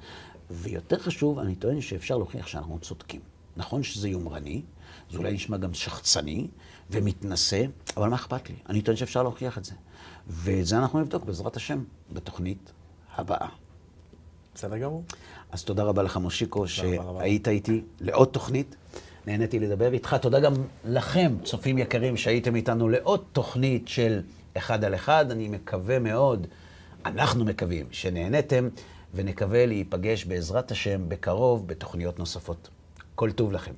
ויותר 0.51 0.99
חשוב, 0.99 1.39
אני 1.39 1.55
טוען 1.55 1.81
שאפשר 1.81 2.17
להוכיח 2.17 2.47
שאנחנו 2.47 2.79
צודקים. 2.79 3.21
נכון 3.57 3.83
שזה 3.83 4.09
יומרני, 4.09 4.63
זה 5.11 5.19
אולי 5.19 5.33
נשמע 5.33 5.57
גם 5.57 5.75
שחצני 5.75 6.47
ומתנשא, 6.91 7.65
אבל 7.97 8.09
מה 8.09 8.17
אכפת 8.17 8.51
לי? 8.51 8.57
אני 8.69 8.83
טוען 8.83 8.97
שאפשר 8.97 9.23
להוכיח 9.23 9.59
את 9.59 9.65
זה. 9.65 9.73
ואת 10.29 10.67
זה 10.67 10.79
אנחנו 10.79 11.01
נבדוק 11.01 11.25
בעזרת 11.25 11.57
השם 11.57 11.85
בתוכנית 12.13 12.73
הבאה. 13.15 13.49
בסדר 14.55 14.79
גמור. 14.79 15.05
אז 15.53 15.65
תודה 15.65 15.83
רבה 15.83 16.03
לך, 16.03 16.17
מושיקו, 16.17 16.69
שהיית 16.69 17.49
איתי 17.49 17.83
לעוד 18.01 18.29
תוכנית. 18.29 18.77
נהניתי 19.27 19.59
לדבר 19.59 19.93
איתך. 19.93 20.17
תודה 20.21 20.41
גם 20.41 20.53
לכם, 20.85 21.33
צופים 21.45 21.79
יקרים, 21.79 22.17
שהייתם 22.17 22.57
איתנו 22.57 22.89
לעוד 22.89 23.25
תוכנית 23.33 23.89
של 23.89 24.21
אחד 24.57 24.85
על 24.85 24.95
אחד. 24.95 25.31
אני 25.31 25.49
מקווה 25.49 25.99
מאוד, 25.99 26.47
אנחנו 27.07 27.45
מקווים 27.45 27.87
שנהניתם, 27.91 28.69
ונקווה 29.15 29.67
להיפגש 29.67 30.25
בעזרת 30.25 30.71
השם 30.71 31.09
בקרוב 31.09 31.69
בתוכניות 31.69 32.19
נוספות. 32.19 32.69
כל 33.15 33.33
טוב 33.33 33.53
לכם. 33.53 33.73